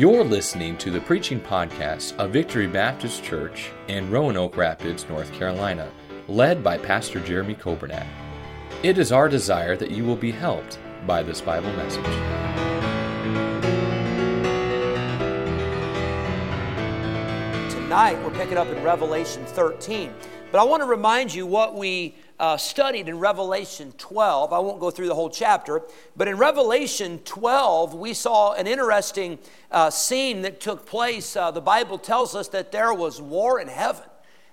You're 0.00 0.24
listening 0.24 0.78
to 0.78 0.90
the 0.90 1.02
preaching 1.02 1.38
podcast 1.38 2.16
of 2.16 2.30
Victory 2.30 2.66
Baptist 2.66 3.22
Church 3.22 3.70
in 3.86 4.10
Roanoke 4.10 4.56
Rapids, 4.56 5.06
North 5.10 5.30
Carolina, 5.34 5.92
led 6.26 6.64
by 6.64 6.78
Pastor 6.78 7.20
Jeremy 7.20 7.54
Kobernat. 7.54 8.06
It 8.82 8.96
is 8.96 9.12
our 9.12 9.28
desire 9.28 9.76
that 9.76 9.90
you 9.90 10.06
will 10.06 10.16
be 10.16 10.30
helped 10.30 10.78
by 11.06 11.22
this 11.22 11.42
Bible 11.42 11.70
message. 11.74 12.02
Tonight, 17.70 18.18
we're 18.24 18.30
picking 18.30 18.56
up 18.56 18.68
in 18.68 18.82
Revelation 18.82 19.44
13. 19.44 20.14
But 20.50 20.62
I 20.62 20.64
want 20.64 20.82
to 20.82 20.86
remind 20.86 21.34
you 21.34 21.46
what 21.46 21.76
we 21.76 22.16
uh, 22.40 22.56
studied 22.56 23.06
in 23.06 23.18
Revelation 23.18 23.92
12. 23.98 24.50
I 24.50 24.58
won't 24.58 24.80
go 24.80 24.90
through 24.90 25.08
the 25.08 25.14
whole 25.14 25.28
chapter, 25.28 25.82
but 26.16 26.26
in 26.26 26.38
Revelation 26.38 27.20
12, 27.26 27.94
we 27.94 28.14
saw 28.14 28.54
an 28.54 28.66
interesting 28.66 29.38
uh, 29.70 29.90
scene 29.90 30.40
that 30.42 30.58
took 30.58 30.86
place. 30.86 31.36
Uh, 31.36 31.50
the 31.50 31.60
Bible 31.60 31.98
tells 31.98 32.34
us 32.34 32.48
that 32.48 32.72
there 32.72 32.94
was 32.94 33.20
war 33.20 33.60
in 33.60 33.68
heaven, 33.68 34.06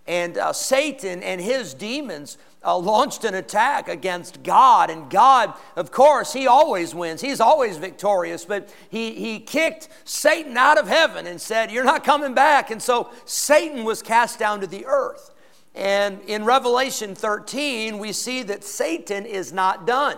and 0.06 0.38
uh, 0.38 0.52
Satan 0.52 1.24
and 1.24 1.40
his 1.40 1.74
demons 1.74 2.38
uh, 2.62 2.78
launched 2.78 3.24
an 3.24 3.36
attack 3.36 3.88
against 3.88 4.44
God. 4.44 4.90
And 4.90 5.10
God, 5.10 5.54
of 5.78 5.90
course, 5.90 6.34
he 6.34 6.46
always 6.46 6.94
wins, 6.94 7.22
he's 7.22 7.40
always 7.40 7.78
victorious, 7.78 8.44
but 8.44 8.70
he, 8.90 9.14
he 9.14 9.40
kicked 9.40 9.88
Satan 10.04 10.58
out 10.58 10.78
of 10.78 10.90
heaven 10.90 11.26
and 11.26 11.40
said, 11.40 11.72
You're 11.72 11.86
not 11.86 12.04
coming 12.04 12.34
back. 12.34 12.70
And 12.70 12.82
so 12.82 13.12
Satan 13.24 13.86
was 13.86 14.02
cast 14.02 14.40
down 14.40 14.60
to 14.60 14.68
the 14.68 14.86
earth. 14.86 15.32
And 15.78 16.22
in 16.22 16.44
Revelation 16.44 17.14
13, 17.14 18.00
we 18.00 18.12
see 18.12 18.42
that 18.44 18.64
Satan 18.64 19.28
is 19.28 19.54
not 19.54 19.86
done. 19.86 20.18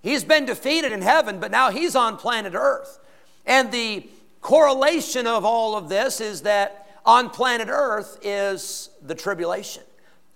He's 0.00 0.22
been 0.22 0.46
defeated 0.46 0.92
in 0.92 1.02
heaven, 1.02 1.40
but 1.40 1.50
now 1.50 1.70
he's 1.70 1.96
on 1.96 2.16
planet 2.16 2.54
Earth. 2.54 3.00
And 3.44 3.72
the 3.72 4.08
correlation 4.40 5.26
of 5.26 5.44
all 5.44 5.76
of 5.76 5.88
this 5.88 6.20
is 6.20 6.42
that 6.42 7.00
on 7.04 7.30
planet 7.30 7.68
Earth 7.68 8.18
is 8.22 8.90
the 9.02 9.14
tribulation. 9.14 9.82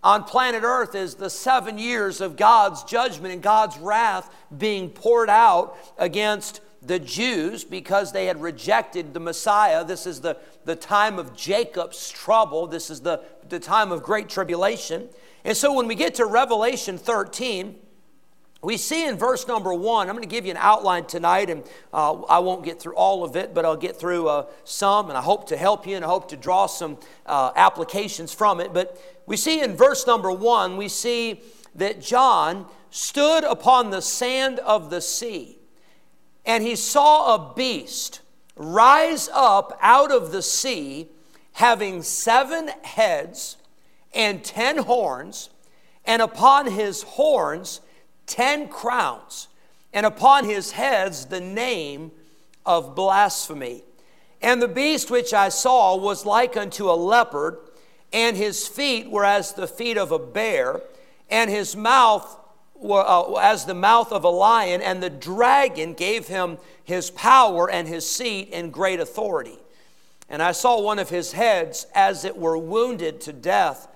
On 0.03 0.25
planet 0.25 0.65
Earth 0.65 0.97
is 0.97 1.15
the 1.15 1.31
seven 1.31 1.79
years 1.79 2.21
of 2.21 2.37
God's 2.37 2.83
judgment 2.85 3.33
and 3.33 3.43
God's 3.43 3.79
wrath 3.79 4.35
being 4.57 4.91
poured 4.91 5.31
out 5.31 5.77
against 5.97 6.61
the 6.83 6.99
Jews 6.99 7.65
because 7.65 8.13
they 8.13 8.27
had 8.27 8.41
rejected 8.41 9.15
the 9.15 9.21
Messiah. 9.21 9.85
This 9.85 10.07
is 10.07 10.21
the, 10.21 10.37
the 10.65 10.77
time 10.77 11.19
of 11.19 11.37
Jacob's 11.37 12.11
trouble. 12.11 12.67
This 12.67 12.91
is 12.91 13.01
the, 13.01 13.23
the 13.49 13.59
time 13.59 13.93
of 13.93 14.03
great 14.03 14.29
tribulation. 14.29 15.09
And 15.45 15.57
so 15.57 15.73
when 15.73 15.87
we 15.87 15.95
get 15.95 16.15
to 16.17 16.27
Revelation 16.27 16.99
13, 16.99 17.77
we 18.63 18.77
see 18.77 19.07
in 19.07 19.17
verse 19.17 19.47
number 19.47 19.73
one, 19.73 20.09
I'm 20.09 20.17
going 20.17 20.29
to 20.29 20.35
give 20.35 20.45
you 20.45 20.51
an 20.51 20.57
outline 20.57 21.05
tonight, 21.05 21.51
and 21.51 21.63
uh, 21.93 22.15
I 22.23 22.41
won't 22.41 22.65
get 22.65 22.81
through 22.81 22.95
all 22.95 23.23
of 23.23 23.37
it, 23.37 23.55
but 23.55 23.65
I'll 23.65 23.77
get 23.77 23.97
through 23.97 24.29
uh, 24.29 24.47
some, 24.65 25.09
and 25.09 25.17
I 25.17 25.21
hope 25.21 25.49
to 25.49 25.57
help 25.57 25.87
you 25.87 25.95
and 25.95 26.05
I 26.05 26.09
hope 26.09 26.29
to 26.31 26.37
draw 26.37 26.67
some 26.67 26.99
uh, 27.27 27.53
applications 27.55 28.35
from 28.35 28.61
it. 28.61 28.73
But 28.73 28.99
we 29.27 29.37
see 29.37 29.61
in 29.61 29.77
verse 29.77 30.07
number 30.07 30.33
one, 30.33 30.77
we 30.77 30.89
see 30.89 31.43
that 31.77 32.01
John 32.01 32.67
stood 32.91 33.45
upon 33.45 33.91
the 33.91 34.01
sand 34.01 34.59
of 34.61 34.91
the 34.91 35.01
sea 35.01 35.59
and 36.47 36.63
he 36.63 36.77
saw 36.77 37.35
a 37.35 37.55
beast 37.55 38.21
rise 38.55 39.29
up 39.35 39.77
out 39.83 40.11
of 40.11 40.33
the 40.33 40.41
sea, 40.41 41.09
having 41.57 42.03
seven 42.03 42.69
heads 42.83 43.57
and 44.15 44.45
ten 44.45 44.77
horns, 44.77 45.49
and 46.05 46.21
upon 46.21 46.71
his 46.71 47.03
horns 47.03 47.81
ten 48.27 48.69
crowns, 48.69 49.49
and 49.95 50.05
upon 50.05 50.45
his 50.45 50.73
heads 50.73 51.25
the 51.25 51.41
name 51.41 52.11
of 52.67 52.95
blasphemy. 52.95 53.83
And 54.43 54.61
the 54.61 54.69
beast 54.69 55.11
which 55.11 55.33
I 55.33 55.49
saw 55.49 55.97
was 55.97 56.27
like 56.27 56.59
unto 56.59 56.91
a 56.91 56.93
leopard, 56.93 57.57
and 58.13 58.37
his 58.37 58.69
feet 58.69 59.11
were 59.11 59.25
as 59.25 59.55
the 59.55 59.67
feet 59.67 59.97
of 59.97 60.13
a 60.13 60.19
bear, 60.19 60.83
and 61.31 61.49
his 61.49 61.75
mouth 61.75 62.39
uh, 62.85 63.33
as 63.37 63.65
the 63.65 63.73
mouth 63.73 64.13
of 64.13 64.25
a 64.25 64.29
lion, 64.29 64.83
and 64.83 65.03
the 65.03 65.09
dragon 65.09 65.95
gave 65.95 66.29
him 66.29 66.59
his 66.85 67.11
power 67.11 67.71
and 67.71 67.89
his 67.89 68.07
seat 68.07 68.51
and 68.53 68.71
great 68.75 69.01
authority. 69.01 69.59
And 70.29 70.43
I 70.43 70.53
saw 70.53 70.81
one 70.81 70.99
of 70.99 71.11
his 71.11 71.33
heads 71.33 71.87
as 71.95 72.25
it 72.25 72.37
were 72.37 72.59
wounded 72.59 73.21
to 73.23 73.33
death, 73.33 73.89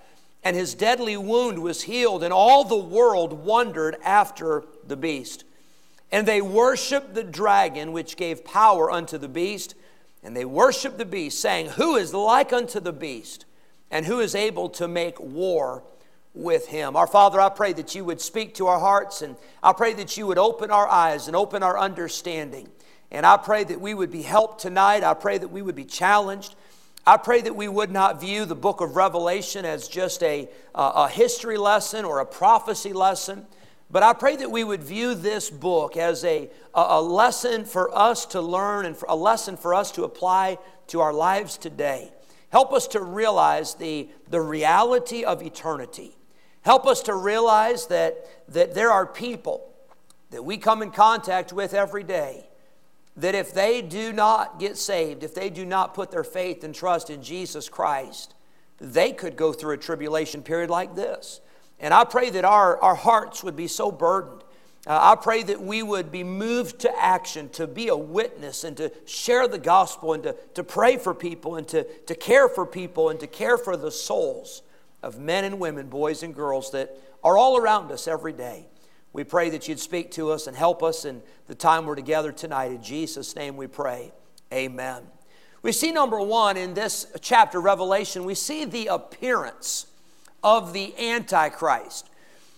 and 0.44 0.56
his 0.56 0.74
deadly 0.74 1.16
wound 1.16 1.58
was 1.58 1.82
healed, 1.82 2.22
and 2.22 2.32
all 2.32 2.64
the 2.64 2.76
world 2.76 3.44
wondered 3.44 3.96
after 4.04 4.64
the 4.86 4.96
beast. 4.96 5.44
And 6.12 6.26
they 6.26 6.40
worshiped 6.40 7.14
the 7.14 7.24
dragon 7.24 7.92
which 7.92 8.16
gave 8.16 8.44
power 8.44 8.90
unto 8.90 9.18
the 9.18 9.28
beast, 9.28 9.74
and 10.22 10.36
they 10.36 10.44
worshiped 10.44 10.98
the 10.98 11.04
beast, 11.04 11.40
saying, 11.40 11.66
Who 11.70 11.96
is 11.96 12.14
like 12.14 12.52
unto 12.52 12.80
the 12.80 12.92
beast, 12.92 13.44
and 13.90 14.06
who 14.06 14.20
is 14.20 14.34
able 14.34 14.68
to 14.70 14.86
make 14.86 15.18
war 15.20 15.82
with 16.34 16.68
him. 16.68 16.96
Our 16.96 17.06
Father, 17.06 17.40
I 17.40 17.48
pray 17.48 17.72
that 17.74 17.94
you 17.94 18.04
would 18.04 18.20
speak 18.20 18.54
to 18.54 18.68
our 18.68 18.78
hearts 18.78 19.22
and 19.22 19.36
I 19.62 19.72
pray 19.72 19.94
that 19.94 20.16
you 20.16 20.26
would 20.26 20.38
open 20.38 20.70
our 20.70 20.88
eyes 20.88 21.26
and 21.26 21.36
open 21.36 21.62
our 21.62 21.78
understanding. 21.78 22.68
And 23.10 23.26
I 23.26 23.36
pray 23.36 23.64
that 23.64 23.80
we 23.80 23.92
would 23.94 24.10
be 24.10 24.22
helped 24.22 24.60
tonight. 24.60 25.02
I 25.02 25.14
pray 25.14 25.38
that 25.38 25.48
we 25.48 25.62
would 25.62 25.74
be 25.74 25.84
challenged. 25.84 26.54
I 27.06 27.16
pray 27.16 27.40
that 27.40 27.56
we 27.56 27.66
would 27.66 27.90
not 27.90 28.20
view 28.20 28.44
the 28.44 28.54
book 28.54 28.80
of 28.80 28.94
Revelation 28.94 29.64
as 29.64 29.88
just 29.88 30.22
a, 30.22 30.48
uh, 30.74 30.92
a 30.94 31.08
history 31.08 31.56
lesson 31.56 32.04
or 32.04 32.20
a 32.20 32.26
prophecy 32.26 32.92
lesson, 32.92 33.46
but 33.90 34.02
I 34.02 34.12
pray 34.12 34.36
that 34.36 34.50
we 34.50 34.62
would 34.62 34.82
view 34.82 35.14
this 35.14 35.50
book 35.50 35.96
as 35.96 36.24
a, 36.24 36.50
a 36.74 37.00
lesson 37.00 37.64
for 37.64 37.96
us 37.96 38.26
to 38.26 38.40
learn 38.40 38.86
and 38.86 38.96
a 39.08 39.16
lesson 39.16 39.56
for 39.56 39.74
us 39.74 39.90
to 39.92 40.04
apply 40.04 40.58
to 40.88 41.00
our 41.00 41.12
lives 41.12 41.56
today. 41.56 42.12
Help 42.50 42.72
us 42.72 42.86
to 42.88 43.02
realize 43.02 43.74
the, 43.74 44.08
the 44.28 44.40
reality 44.40 45.24
of 45.24 45.42
eternity. 45.42 46.16
Help 46.62 46.86
us 46.86 47.02
to 47.02 47.14
realize 47.14 47.86
that, 47.86 48.26
that 48.46 48.74
there 48.74 48.92
are 48.92 49.06
people 49.06 49.72
that 50.30 50.44
we 50.44 50.58
come 50.58 50.82
in 50.82 50.90
contact 50.90 51.52
with 51.52 51.72
every 51.74 52.04
day 52.04 52.49
that 53.20 53.34
if 53.34 53.52
they 53.52 53.82
do 53.82 54.12
not 54.12 54.58
get 54.58 54.76
saved, 54.76 55.22
if 55.22 55.34
they 55.34 55.50
do 55.50 55.64
not 55.66 55.94
put 55.94 56.10
their 56.10 56.24
faith 56.24 56.64
and 56.64 56.74
trust 56.74 57.10
in 57.10 57.22
Jesus 57.22 57.68
Christ, 57.68 58.34
they 58.78 59.12
could 59.12 59.36
go 59.36 59.52
through 59.52 59.74
a 59.74 59.78
tribulation 59.78 60.42
period 60.42 60.70
like 60.70 60.94
this. 60.94 61.40
And 61.78 61.92
I 61.92 62.04
pray 62.04 62.30
that 62.30 62.44
our, 62.44 62.80
our 62.82 62.94
hearts 62.94 63.44
would 63.44 63.56
be 63.56 63.66
so 63.66 63.90
burdened. 63.90 64.42
Uh, 64.86 64.98
I 65.12 65.16
pray 65.16 65.42
that 65.42 65.60
we 65.60 65.82
would 65.82 66.10
be 66.10 66.24
moved 66.24 66.80
to 66.80 66.98
action, 66.98 67.50
to 67.50 67.66
be 67.66 67.88
a 67.88 67.96
witness, 67.96 68.64
and 68.64 68.74
to 68.78 68.90
share 69.04 69.46
the 69.46 69.58
gospel, 69.58 70.14
and 70.14 70.22
to, 70.22 70.34
to 70.54 70.64
pray 70.64 70.96
for 70.96 71.14
people, 71.14 71.56
and 71.56 71.68
to, 71.68 71.84
to 71.84 72.14
care 72.14 72.48
for 72.48 72.64
people, 72.64 73.10
and 73.10 73.20
to 73.20 73.26
care 73.26 73.58
for 73.58 73.76
the 73.76 73.90
souls 73.90 74.62
of 75.02 75.18
men 75.18 75.44
and 75.44 75.60
women, 75.60 75.88
boys 75.88 76.22
and 76.22 76.34
girls 76.34 76.70
that 76.70 76.96
are 77.22 77.36
all 77.36 77.58
around 77.58 77.92
us 77.92 78.08
every 78.08 78.32
day. 78.32 78.69
We 79.12 79.24
pray 79.24 79.50
that 79.50 79.66
you'd 79.66 79.80
speak 79.80 80.10
to 80.12 80.30
us 80.30 80.46
and 80.46 80.56
help 80.56 80.82
us 80.82 81.04
in 81.04 81.22
the 81.46 81.54
time 81.54 81.86
we're 81.86 81.96
together 81.96 82.30
tonight. 82.30 82.70
In 82.70 82.82
Jesus' 82.82 83.34
name 83.34 83.56
we 83.56 83.66
pray. 83.66 84.12
Amen. 84.52 85.02
We 85.62 85.72
see 85.72 85.92
number 85.92 86.20
one 86.20 86.56
in 86.56 86.74
this 86.74 87.06
chapter, 87.20 87.60
Revelation, 87.60 88.24
we 88.24 88.34
see 88.34 88.64
the 88.64 88.86
appearance 88.86 89.86
of 90.42 90.72
the 90.72 90.94
Antichrist. 90.98 92.08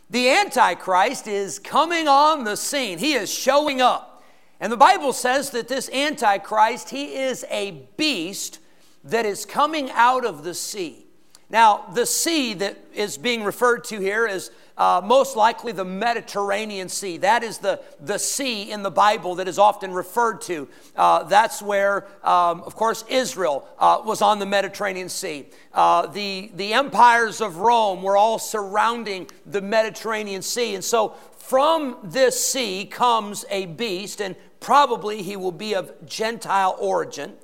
The 0.08 0.28
Antichrist 0.28 1.26
is 1.26 1.58
coming 1.58 2.06
on 2.06 2.44
the 2.44 2.56
scene, 2.56 2.98
he 2.98 3.14
is 3.14 3.32
showing 3.32 3.80
up. 3.80 4.22
And 4.60 4.70
the 4.70 4.76
Bible 4.76 5.12
says 5.12 5.50
that 5.50 5.66
this 5.66 5.90
Antichrist, 5.90 6.90
he 6.90 7.16
is 7.16 7.44
a 7.50 7.88
beast 7.96 8.60
that 9.02 9.26
is 9.26 9.44
coming 9.44 9.90
out 9.90 10.24
of 10.24 10.44
the 10.44 10.54
sea. 10.54 11.06
Now, 11.52 11.84
the 11.92 12.06
sea 12.06 12.54
that 12.54 12.78
is 12.94 13.18
being 13.18 13.44
referred 13.44 13.84
to 13.84 14.00
here 14.00 14.26
is 14.26 14.50
uh, 14.78 15.02
most 15.04 15.36
likely 15.36 15.72
the 15.72 15.84
Mediterranean 15.84 16.88
Sea. 16.88 17.19
That 17.19 17.43
is 17.44 17.58
the, 17.58 17.78
the 18.00 18.19
sea 18.19 18.72
in 18.72 18.82
the 18.82 18.90
Bible 18.90 19.34
that 19.34 19.46
is 19.46 19.58
often 19.58 19.93
referred 19.93 20.40
to. 20.43 20.66
Uh, 20.96 21.25
that's 21.25 21.60
where, 21.60 22.06
um, 22.25 22.62
of 22.62 22.75
course, 22.75 23.04
Israel 23.06 23.69
uh, 23.78 24.00
was 24.02 24.22
on 24.22 24.38
the 24.38 24.46
Mediterranean 24.46 25.10
Sea. 25.10 25.46
Uh, 25.75 26.06
the, 26.06 26.50
the 26.54 26.72
empires 26.72 27.43
of 27.43 27.58
Rome 27.58 28.02
were 28.02 28.16
all 28.16 28.38
surrounding 28.38 29.28
the 29.44 29.60
Mediterranean 29.60 30.40
Sea. 30.40 30.75
And 30.75 30.82
so 30.82 31.10
from 31.37 31.99
this 32.02 32.43
sea 32.43 32.87
comes 32.87 33.44
a 33.50 33.66
beast, 33.66 34.22
and 34.22 34.37
probably 34.60 35.22
he 35.22 35.37
will 35.37 35.52
be 35.52 35.75
of 35.75 35.93
Gentile 36.06 36.76
origin. 36.78 37.34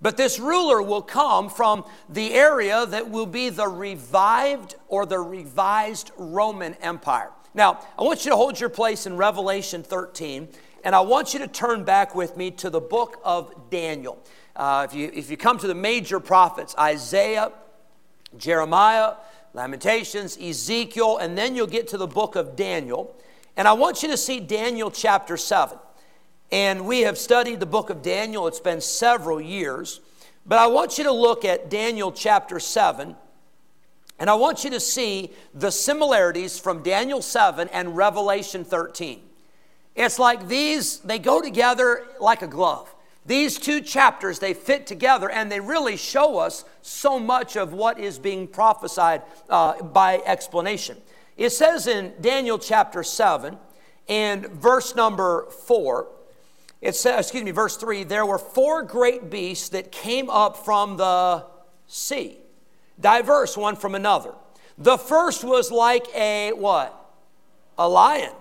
But 0.00 0.16
this 0.16 0.38
ruler 0.38 0.82
will 0.82 1.02
come 1.02 1.48
from 1.48 1.84
the 2.08 2.34
area 2.34 2.84
that 2.86 3.10
will 3.10 3.26
be 3.26 3.48
the 3.48 3.68
revived 3.68 4.74
or 4.88 5.06
the 5.06 5.18
revised 5.18 6.10
Roman 6.16 6.74
Empire. 6.74 7.30
Now, 7.54 7.80
I 7.98 8.02
want 8.02 8.24
you 8.24 8.30
to 8.30 8.36
hold 8.36 8.58
your 8.58 8.68
place 8.68 9.06
in 9.06 9.16
Revelation 9.16 9.82
13, 9.82 10.48
and 10.82 10.94
I 10.94 11.00
want 11.00 11.32
you 11.32 11.40
to 11.40 11.46
turn 11.46 11.84
back 11.84 12.14
with 12.14 12.36
me 12.36 12.50
to 12.52 12.68
the 12.68 12.80
book 12.80 13.20
of 13.24 13.70
Daniel. 13.70 14.18
Uh, 14.56 14.86
if, 14.88 14.94
you, 14.94 15.10
if 15.14 15.30
you 15.30 15.36
come 15.36 15.58
to 15.58 15.66
the 15.66 15.74
major 15.74 16.20
prophets, 16.20 16.74
Isaiah, 16.78 17.52
Jeremiah, 18.36 19.14
Lamentations, 19.52 20.36
Ezekiel, 20.36 21.18
and 21.18 21.38
then 21.38 21.54
you'll 21.54 21.66
get 21.68 21.88
to 21.88 21.96
the 21.96 22.08
book 22.08 22.34
of 22.34 22.56
Daniel. 22.56 23.14
And 23.56 23.68
I 23.68 23.72
want 23.72 24.02
you 24.02 24.08
to 24.08 24.16
see 24.16 24.40
Daniel 24.40 24.90
chapter 24.90 25.36
7. 25.36 25.78
And 26.50 26.86
we 26.86 27.00
have 27.00 27.18
studied 27.18 27.60
the 27.60 27.66
book 27.66 27.90
of 27.90 28.02
Daniel, 28.02 28.46
it's 28.46 28.60
been 28.60 28.80
several 28.80 29.40
years. 29.40 30.00
But 30.46 30.58
I 30.58 30.66
want 30.66 30.98
you 30.98 31.04
to 31.04 31.12
look 31.12 31.44
at 31.44 31.70
Daniel 31.70 32.12
chapter 32.12 32.60
7, 32.60 33.16
and 34.18 34.30
I 34.30 34.34
want 34.34 34.62
you 34.62 34.70
to 34.70 34.80
see 34.80 35.32
the 35.54 35.70
similarities 35.70 36.58
from 36.58 36.82
Daniel 36.82 37.22
7 37.22 37.68
and 37.68 37.96
Revelation 37.96 38.64
13. 38.64 39.20
It's 39.94 40.18
like 40.18 40.48
these, 40.48 40.98
they 40.98 41.18
go 41.18 41.40
together 41.40 42.04
like 42.20 42.42
a 42.42 42.46
glove. 42.46 42.94
These 43.26 43.58
two 43.58 43.80
chapters, 43.80 44.38
they 44.38 44.52
fit 44.52 44.86
together 44.86 45.30
and 45.30 45.50
they 45.50 45.60
really 45.60 45.96
show 45.96 46.38
us 46.38 46.64
so 46.82 47.18
much 47.18 47.56
of 47.56 47.72
what 47.72 47.98
is 47.98 48.18
being 48.18 48.46
prophesied 48.46 49.22
uh, 49.48 49.82
by 49.82 50.18
explanation. 50.26 50.98
It 51.36 51.50
says 51.50 51.86
in 51.86 52.12
Daniel 52.20 52.58
chapter 52.58 53.02
7 53.02 53.56
and 54.08 54.46
verse 54.46 54.94
number 54.94 55.46
4, 55.66 56.06
it 56.84 56.94
says, 56.94 57.26
excuse 57.26 57.42
me, 57.42 57.50
verse 57.50 57.78
3 57.78 58.04
there 58.04 58.26
were 58.26 58.38
four 58.38 58.82
great 58.82 59.30
beasts 59.30 59.70
that 59.70 59.90
came 59.90 60.28
up 60.28 60.58
from 60.58 60.98
the 60.98 61.46
sea, 61.86 62.38
diverse 63.00 63.56
one 63.56 63.74
from 63.74 63.94
another. 63.94 64.34
The 64.76 64.98
first 64.98 65.44
was 65.44 65.70
like 65.72 66.06
a 66.14 66.52
what? 66.52 66.94
A 67.78 67.88
lion 67.88 68.32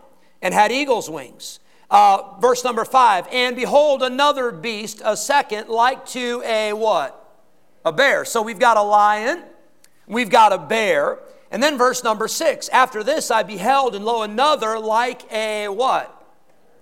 and 0.42 0.54
had 0.54 0.74
eagle's 0.74 1.10
wings. 1.10 1.62
Uh, 1.90 2.38
verse 2.40 2.64
number 2.64 2.84
five, 2.84 3.28
and 3.32 3.56
behold, 3.56 4.04
another 4.04 4.52
beast, 4.52 5.02
a 5.06 5.16
second, 5.16 5.70
like 5.70 6.06
to 6.08 6.42
a 6.44 6.74
what? 6.74 7.20
A 7.86 7.94
bear. 7.94 8.26
So 8.26 8.42
we've 8.42 8.60
got 8.60 8.78
a 8.78 8.82
lion, 8.82 9.44
we've 10.08 10.30
got 10.30 10.52
a 10.52 10.58
bear, 10.58 11.20
and 11.52 11.62
then 11.62 11.78
verse 11.78 12.04
number 12.04 12.28
six, 12.28 12.68
after 12.70 13.04
this 13.04 13.32
I 13.32 13.44
beheld, 13.44 13.96
and 13.96 14.04
lo, 14.04 14.24
another 14.24 14.80
like 14.80 15.32
a 15.32 15.70
what? 15.70 16.10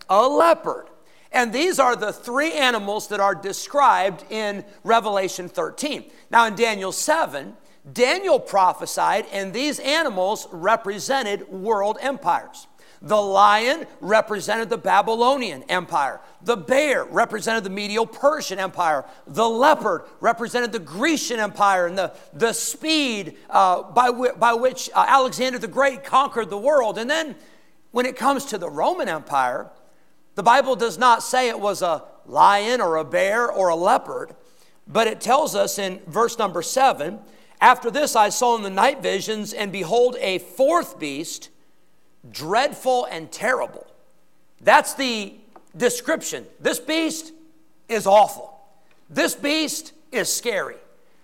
A 0.09 0.27
leopard. 0.27 0.87
And 1.31 1.53
these 1.53 1.79
are 1.79 1.95
the 1.95 2.11
three 2.11 2.53
animals 2.53 3.07
that 3.07 3.19
are 3.19 3.35
described 3.35 4.25
in 4.29 4.65
Revelation 4.83 5.47
13. 5.47 6.11
Now, 6.29 6.45
in 6.45 6.55
Daniel 6.55 6.91
7, 6.91 7.55
Daniel 7.93 8.39
prophesied, 8.39 9.25
and 9.31 9.53
these 9.53 9.79
animals 9.79 10.47
represented 10.51 11.47
world 11.49 11.97
empires. 12.01 12.67
The 13.01 13.19
lion 13.19 13.87
represented 13.99 14.69
the 14.69 14.77
Babylonian 14.77 15.63
Empire. 15.63 16.19
The 16.43 16.55
bear 16.55 17.03
represented 17.05 17.63
the 17.63 17.71
Medo 17.71 18.05
Persian 18.05 18.59
Empire. 18.59 19.05
The 19.25 19.47
leopard 19.47 20.03
represented 20.19 20.71
the 20.71 20.79
Grecian 20.79 21.39
Empire 21.39 21.87
and 21.87 21.97
the, 21.97 22.13
the 22.33 22.53
speed 22.53 23.37
uh, 23.49 23.81
by, 23.83 24.07
w- 24.07 24.33
by 24.37 24.53
which 24.53 24.91
uh, 24.93 25.05
Alexander 25.07 25.57
the 25.57 25.67
Great 25.67 26.03
conquered 26.03 26.51
the 26.51 26.59
world. 26.59 26.99
And 26.99 27.09
then 27.09 27.35
when 27.89 28.05
it 28.05 28.15
comes 28.15 28.45
to 28.45 28.59
the 28.59 28.69
Roman 28.69 29.09
Empire, 29.09 29.71
the 30.35 30.43
Bible 30.43 30.75
does 30.75 30.97
not 30.97 31.23
say 31.23 31.49
it 31.49 31.59
was 31.59 31.81
a 31.81 32.03
lion 32.25 32.81
or 32.81 32.97
a 32.97 33.03
bear 33.03 33.51
or 33.51 33.69
a 33.69 33.75
leopard, 33.75 34.35
but 34.87 35.07
it 35.07 35.21
tells 35.21 35.55
us 35.55 35.77
in 35.79 35.99
verse 36.07 36.37
number 36.37 36.61
seven 36.61 37.19
after 37.61 37.91
this 37.91 38.15
I 38.15 38.29
saw 38.29 38.55
in 38.55 38.63
the 38.63 38.71
night 38.71 39.03
visions, 39.03 39.53
and 39.53 39.71
behold, 39.71 40.17
a 40.19 40.39
fourth 40.39 40.97
beast 40.97 41.49
dreadful 42.31 43.05
and 43.05 43.31
terrible. 43.31 43.85
That's 44.59 44.95
the 44.95 45.35
description. 45.77 46.45
This 46.59 46.79
beast 46.79 47.33
is 47.87 48.07
awful. 48.07 48.59
This 49.09 49.35
beast 49.35 49.93
is 50.11 50.33
scary. 50.33 50.77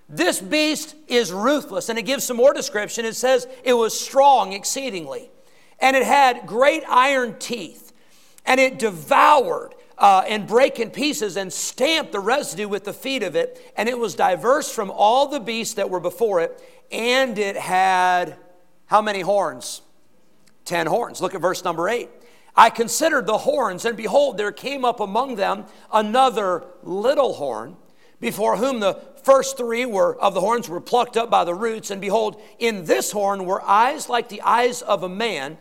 This 0.09 0.39
beast 0.39 0.95
is 1.07 1.33
ruthless. 1.33 1.89
And 1.89 1.97
it 1.97 2.03
gives 2.03 2.23
some 2.23 2.37
more 2.37 2.53
description. 2.53 3.03
It 3.03 3.15
says 3.15 3.47
it 3.63 3.73
was 3.73 3.99
strong 3.99 4.53
exceedingly, 4.53 5.29
and 5.79 5.95
it 5.95 6.03
had 6.03 6.45
great 6.45 6.83
iron 6.87 7.35
teeth, 7.39 7.93
and 8.47 8.59
it 8.59 8.79
devoured 8.79 9.75
uh, 9.99 10.23
and 10.27 10.47
brake 10.47 10.79
in 10.79 10.89
pieces 10.89 11.37
and 11.37 11.53
stamped 11.53 12.11
the 12.11 12.19
residue 12.19 12.67
with 12.67 12.85
the 12.85 12.93
feet 12.93 13.21
of 13.21 13.35
it, 13.35 13.73
and 13.77 13.87
it 13.87 13.99
was 13.99 14.15
diverse 14.15 14.71
from 14.71 14.89
all 14.89 15.27
the 15.27 15.39
beasts 15.39 15.75
that 15.75 15.89
were 15.89 15.99
before 15.99 16.39
it, 16.41 16.59
and 16.91 17.37
it 17.37 17.57
had 17.57 18.37
how 18.87 19.01
many 19.01 19.21
horns? 19.21 19.81
ten 20.65 20.85
horns. 20.87 21.21
Look 21.21 21.33
at 21.33 21.41
verse 21.41 21.63
number 21.63 21.87
eight. 21.87 22.09
I 22.55 22.69
considered 22.69 23.25
the 23.25 23.37
horns, 23.37 23.85
and 23.85 23.95
behold, 23.95 24.37
there 24.37 24.51
came 24.51 24.83
up 24.83 24.99
among 24.99 25.35
them 25.35 25.65
another 25.93 26.65
little 26.83 27.33
horn, 27.33 27.77
before 28.19 28.57
whom 28.57 28.79
the 28.79 28.99
first 29.23 29.57
three 29.57 29.85
were 29.85 30.19
of 30.19 30.33
the 30.33 30.41
horns 30.41 30.67
were 30.67 30.81
plucked 30.81 31.15
up 31.15 31.29
by 31.29 31.43
the 31.43 31.53
roots. 31.53 31.91
And 31.91 32.01
behold, 32.01 32.41
in 32.59 32.85
this 32.85 33.11
horn 33.11 33.45
were 33.45 33.61
eyes 33.61 34.09
like 34.09 34.29
the 34.29 34.41
eyes 34.41 34.81
of 34.81 35.03
a 35.03 35.09
man, 35.09 35.57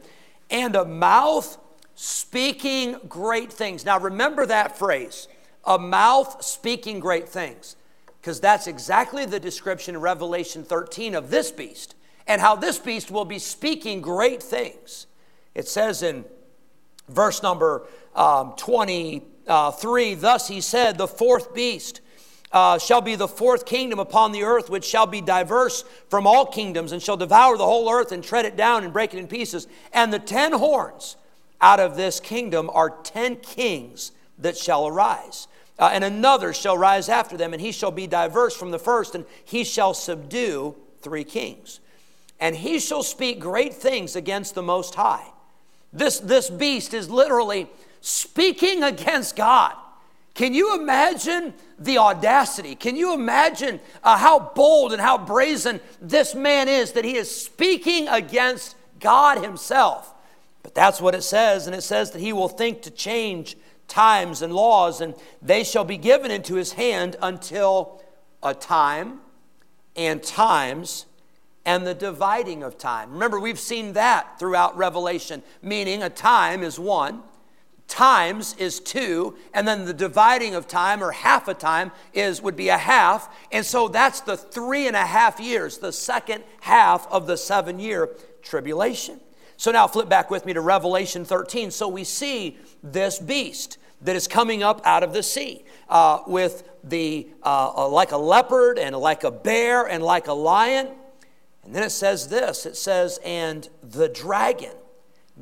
and 0.50 0.74
a 0.74 0.84
mouth 0.84 1.58
speaking 1.96 2.96
great 3.08 3.52
things. 3.52 3.84
Now 3.84 3.98
remember 3.98 4.46
that 4.46 4.78
phrase, 4.78 5.26
a 5.64 5.78
mouth 5.78 6.44
speaking 6.44 7.00
great 7.00 7.28
things, 7.28 7.74
because 8.20 8.38
that's 8.38 8.68
exactly 8.68 9.26
the 9.26 9.40
description 9.40 9.96
in 9.96 10.00
Revelation 10.00 10.62
13 10.62 11.14
of 11.14 11.30
this 11.30 11.50
beast 11.50 11.96
and 12.26 12.40
how 12.40 12.54
this 12.56 12.78
beast 12.78 13.10
will 13.10 13.24
be 13.24 13.38
speaking 13.38 14.00
great 14.00 14.42
things. 14.42 15.06
It 15.54 15.68
says 15.68 16.02
in 16.02 16.24
verse 17.08 17.42
number 17.42 17.86
um, 18.14 18.54
23 18.56 20.14
Thus 20.14 20.48
he 20.48 20.60
said, 20.60 20.98
The 20.98 21.08
fourth 21.08 21.54
beast. 21.54 22.02
Uh, 22.52 22.78
shall 22.78 23.00
be 23.00 23.16
the 23.16 23.26
fourth 23.26 23.66
kingdom 23.66 23.98
upon 23.98 24.30
the 24.30 24.44
earth, 24.44 24.70
which 24.70 24.84
shall 24.84 25.06
be 25.06 25.20
diverse 25.20 25.84
from 26.08 26.28
all 26.28 26.46
kingdoms, 26.46 26.92
and 26.92 27.02
shall 27.02 27.16
devour 27.16 27.58
the 27.58 27.64
whole 27.64 27.90
earth, 27.90 28.12
and 28.12 28.22
tread 28.22 28.44
it 28.44 28.56
down, 28.56 28.84
and 28.84 28.92
break 28.92 29.12
it 29.12 29.18
in 29.18 29.26
pieces. 29.26 29.66
And 29.92 30.12
the 30.12 30.20
ten 30.20 30.52
horns 30.52 31.16
out 31.60 31.80
of 31.80 31.96
this 31.96 32.20
kingdom 32.20 32.70
are 32.72 32.90
ten 32.90 33.36
kings 33.36 34.12
that 34.38 34.56
shall 34.56 34.86
arise. 34.86 35.48
Uh, 35.78 35.90
and 35.92 36.04
another 36.04 36.52
shall 36.52 36.76
rise 36.76 37.08
after 37.08 37.36
them, 37.36 37.52
and 37.52 37.60
he 37.60 37.72
shall 37.72 37.90
be 37.90 38.06
diverse 38.06 38.56
from 38.56 38.70
the 38.70 38.78
first, 38.78 39.14
and 39.14 39.24
he 39.44 39.62
shall 39.64 39.92
subdue 39.92 40.74
three 41.02 41.24
kings 41.24 41.80
and 42.40 42.56
he 42.56 42.78
shall 42.78 43.02
speak 43.02 43.40
great 43.40 43.74
things 43.74 44.16
against 44.16 44.54
the 44.54 44.62
Most 44.62 44.94
High. 44.94 45.26
This, 45.92 46.18
this 46.18 46.50
beast 46.50 46.92
is 46.92 47.08
literally 47.08 47.68
speaking 48.00 48.82
against 48.82 49.36
God. 49.36 49.74
Can 50.34 50.52
you 50.52 50.78
imagine 50.78 51.54
the 51.78 51.96
audacity? 51.96 52.74
Can 52.74 52.94
you 52.94 53.14
imagine 53.14 53.80
uh, 54.02 54.18
how 54.18 54.38
bold 54.38 54.92
and 54.92 55.00
how 55.00 55.16
brazen 55.16 55.80
this 56.00 56.34
man 56.34 56.68
is 56.68 56.92
that 56.92 57.04
he 57.04 57.16
is 57.16 57.34
speaking 57.34 58.06
against 58.08 58.76
God 59.00 59.42
himself? 59.42 60.12
But 60.66 60.74
that's 60.74 61.00
what 61.00 61.14
it 61.14 61.22
says, 61.22 61.68
and 61.68 61.76
it 61.76 61.82
says 61.82 62.10
that 62.10 62.18
he 62.18 62.32
will 62.32 62.48
think 62.48 62.82
to 62.82 62.90
change 62.90 63.56
times 63.86 64.42
and 64.42 64.52
laws, 64.52 65.00
and 65.00 65.14
they 65.40 65.62
shall 65.62 65.84
be 65.84 65.96
given 65.96 66.32
into 66.32 66.56
his 66.56 66.72
hand 66.72 67.14
until 67.22 68.02
a 68.42 68.52
time 68.52 69.20
and 69.94 70.20
times 70.20 71.06
and 71.64 71.86
the 71.86 71.94
dividing 71.94 72.64
of 72.64 72.78
time. 72.78 73.12
Remember, 73.12 73.38
we've 73.38 73.60
seen 73.60 73.92
that 73.92 74.40
throughout 74.40 74.76
Revelation, 74.76 75.44
meaning 75.62 76.02
a 76.02 76.10
time 76.10 76.64
is 76.64 76.80
one, 76.80 77.22
times 77.86 78.56
is 78.58 78.80
two, 78.80 79.36
and 79.54 79.68
then 79.68 79.84
the 79.84 79.94
dividing 79.94 80.56
of 80.56 80.66
time 80.66 81.00
or 81.00 81.12
half 81.12 81.46
a 81.46 81.54
time 81.54 81.92
is 82.12 82.42
would 82.42 82.56
be 82.56 82.70
a 82.70 82.76
half. 82.76 83.32
And 83.52 83.64
so 83.64 83.86
that's 83.86 84.20
the 84.22 84.36
three 84.36 84.88
and 84.88 84.96
a 84.96 85.06
half 85.06 85.38
years, 85.38 85.78
the 85.78 85.92
second 85.92 86.42
half 86.58 87.06
of 87.12 87.28
the 87.28 87.36
seven 87.36 87.78
year 87.78 88.08
tribulation. 88.42 89.20
So 89.56 89.70
now 89.70 89.86
flip 89.86 90.08
back 90.08 90.30
with 90.30 90.46
me 90.46 90.52
to 90.52 90.60
Revelation 90.60 91.24
13. 91.24 91.70
So 91.70 91.88
we 91.88 92.04
see 92.04 92.58
this 92.82 93.18
beast 93.18 93.78
that 94.02 94.16
is 94.16 94.28
coming 94.28 94.62
up 94.62 94.80
out 94.84 95.02
of 95.02 95.12
the 95.12 95.22
sea 95.22 95.64
uh, 95.88 96.20
with 96.26 96.68
the 96.84 97.28
uh, 97.42 97.72
uh 97.74 97.88
like 97.88 98.12
a 98.12 98.16
leopard 98.16 98.78
and 98.78 98.94
like 98.94 99.24
a 99.24 99.30
bear 99.30 99.84
and 99.84 100.02
like 100.02 100.28
a 100.28 100.32
lion 100.32 100.88
and 101.66 101.74
then 101.74 101.82
it 101.82 101.90
says 101.90 102.28
this 102.28 102.64
it 102.64 102.76
says, 102.76 103.18
and 103.24 103.68
the 103.82 104.08
dragon 104.08 104.72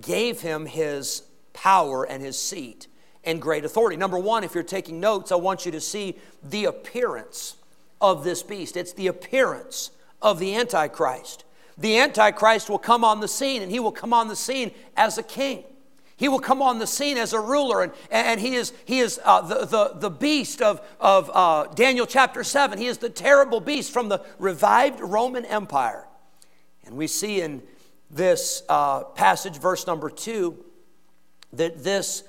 gave 0.00 0.40
him 0.40 0.66
his 0.66 1.22
power 1.52 2.04
and 2.04 2.22
his 2.22 2.40
seat 2.40 2.88
and 3.22 3.40
great 3.40 3.64
authority. 3.64 3.96
Number 3.96 4.18
one, 4.18 4.42
if 4.42 4.54
you're 4.54 4.64
taking 4.64 4.98
notes, 4.98 5.30
I 5.30 5.36
want 5.36 5.64
you 5.64 5.72
to 5.72 5.80
see 5.80 6.18
the 6.42 6.64
appearance 6.64 7.56
of 8.00 8.24
this 8.24 8.42
beast. 8.42 8.76
It's 8.76 8.92
the 8.94 9.06
appearance 9.06 9.90
of 10.20 10.38
the 10.38 10.56
Antichrist. 10.56 11.44
The 11.76 11.98
Antichrist 11.98 12.70
will 12.70 12.78
come 12.78 13.04
on 13.04 13.20
the 13.20 13.28
scene, 13.28 13.62
and 13.62 13.70
he 13.70 13.80
will 13.80 13.92
come 13.92 14.12
on 14.12 14.28
the 14.28 14.36
scene 14.36 14.70
as 14.96 15.18
a 15.18 15.22
king. 15.22 15.64
He 16.16 16.28
will 16.28 16.38
come 16.38 16.62
on 16.62 16.78
the 16.78 16.86
scene 16.86 17.18
as 17.18 17.32
a 17.32 17.40
ruler, 17.40 17.82
and, 17.82 17.92
and 18.10 18.40
he 18.40 18.54
is, 18.54 18.72
he 18.84 19.00
is 19.00 19.20
uh, 19.24 19.40
the, 19.40 19.66
the, 19.66 19.92
the 19.96 20.10
beast 20.10 20.62
of, 20.62 20.80
of 21.00 21.30
uh, 21.34 21.66
Daniel 21.74 22.06
chapter 22.06 22.44
7. 22.44 22.78
He 22.78 22.86
is 22.86 22.98
the 22.98 23.10
terrible 23.10 23.60
beast 23.60 23.92
from 23.92 24.08
the 24.08 24.24
revived 24.38 25.00
Roman 25.00 25.44
Empire. 25.44 26.06
And 26.84 26.96
we 26.96 27.08
see 27.08 27.40
in 27.40 27.62
this 28.10 28.62
uh, 28.68 29.04
passage, 29.04 29.56
verse 29.56 29.86
number 29.86 30.08
two, 30.08 30.64
that 31.52 31.82
this 31.82 32.22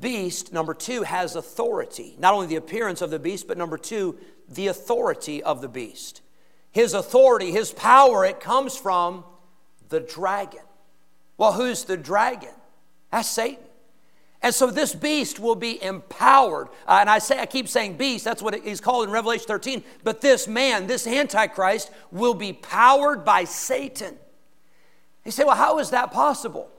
beast, 0.00 0.52
number 0.52 0.74
two, 0.74 1.02
has 1.02 1.34
authority. 1.34 2.16
Not 2.18 2.34
only 2.34 2.46
the 2.46 2.56
appearance 2.56 3.00
of 3.00 3.10
the 3.10 3.18
beast, 3.18 3.48
but 3.48 3.56
number 3.56 3.78
two, 3.78 4.18
the 4.48 4.66
authority 4.66 5.42
of 5.42 5.62
the 5.62 5.68
beast. 5.68 6.20
His 6.72 6.94
authority, 6.94 7.50
his 7.50 7.72
power, 7.72 8.24
it 8.24 8.40
comes 8.40 8.76
from 8.76 9.24
the 9.88 10.00
dragon. 10.00 10.60
Well, 11.36 11.52
who's 11.52 11.84
the 11.84 11.96
dragon? 11.96 12.54
That's 13.10 13.28
Satan. 13.28 13.64
And 14.42 14.54
so 14.54 14.70
this 14.70 14.94
beast 14.94 15.38
will 15.38 15.54
be 15.54 15.82
empowered. 15.82 16.68
Uh, 16.86 16.98
and 17.00 17.10
I 17.10 17.18
say 17.18 17.38
I 17.38 17.46
keep 17.46 17.68
saying 17.68 17.96
beast, 17.96 18.24
that's 18.24 18.40
what 18.40 18.54
he's 18.54 18.80
called 18.80 19.06
in 19.06 19.10
Revelation 19.10 19.46
13. 19.46 19.82
But 20.02 20.20
this 20.20 20.48
man, 20.48 20.86
this 20.86 21.06
antichrist 21.06 21.90
will 22.10 22.34
be 22.34 22.52
powered 22.52 23.24
by 23.24 23.44
Satan. 23.44 24.16
You 25.24 25.30
say, 25.30 25.44
"Well, 25.44 25.56
how 25.56 25.78
is 25.78 25.90
that 25.90 26.10
possible?" 26.10 26.70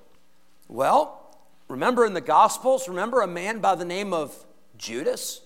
Well, 0.67 1.37
remember 1.67 2.05
in 2.05 2.13
the 2.15 2.21
gospels, 2.21 2.87
remember 2.89 3.21
a 3.21 3.27
man 3.27 3.59
by 3.59 3.75
the 3.75 3.85
name 3.85 4.11
of 4.11 4.45
Judas? 4.77 5.41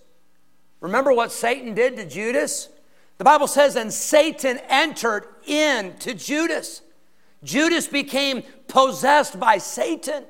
Remember 0.79 1.11
what 1.11 1.31
Satan 1.33 1.73
did 1.73 1.97
to 1.97 2.05
Judas? 2.05 2.69
The 3.17 3.23
Bible 3.23 3.47
says, 3.47 3.75
and 3.75 3.93
Satan 3.93 4.59
entered 4.69 5.27
into 5.47 6.13
Judas. 6.13 6.81
Judas 7.43 7.87
became 7.87 8.43
possessed 8.67 9.39
by 9.39 9.57
Satan. 9.57 10.25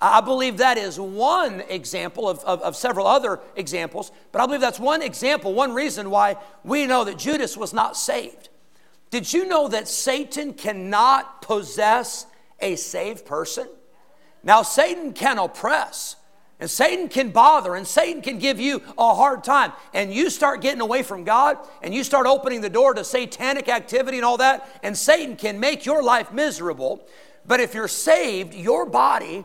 I 0.00 0.20
believe 0.20 0.58
that 0.58 0.78
is 0.78 0.98
one 0.98 1.60
example 1.68 2.28
of, 2.28 2.42
of, 2.44 2.62
of, 2.62 2.74
several 2.74 3.06
other 3.06 3.40
examples, 3.54 4.12
but 4.32 4.40
I 4.40 4.46
believe 4.46 4.62
that's 4.62 4.80
one 4.80 5.02
example, 5.02 5.52
one 5.52 5.74
reason 5.74 6.08
why 6.08 6.36
we 6.64 6.86
know 6.86 7.04
that 7.04 7.18
Judas 7.18 7.56
was 7.56 7.74
not 7.74 7.96
saved. 7.96 8.48
Did 9.10 9.30
you 9.30 9.46
know 9.46 9.68
that 9.68 9.88
Satan 9.88 10.54
cannot 10.54 11.42
possess 11.42 12.26
a 12.60 12.76
saved 12.76 13.26
person? 13.26 13.68
Now, 14.42 14.62
Satan 14.62 15.12
can 15.12 15.38
oppress, 15.38 16.16
and 16.60 16.70
Satan 16.70 17.08
can 17.08 17.30
bother 17.30 17.74
and 17.74 17.86
Satan 17.86 18.20
can 18.20 18.38
give 18.38 18.60
you 18.60 18.82
a 18.98 19.14
hard 19.14 19.42
time. 19.42 19.72
And 19.94 20.12
you 20.12 20.28
start 20.28 20.60
getting 20.60 20.82
away 20.82 21.02
from 21.02 21.24
God 21.24 21.58
and 21.82 21.94
you 21.94 22.04
start 22.04 22.26
opening 22.26 22.60
the 22.60 22.70
door 22.70 22.92
to 22.94 23.02
satanic 23.02 23.68
activity 23.68 24.18
and 24.18 24.24
all 24.24 24.36
that, 24.36 24.68
and 24.82 24.96
Satan 24.96 25.36
can 25.36 25.58
make 25.58 25.86
your 25.86 26.02
life 26.02 26.32
miserable. 26.32 27.06
But 27.46 27.60
if 27.60 27.74
you're 27.74 27.88
saved, 27.88 28.54
your 28.54 28.84
body 28.86 29.44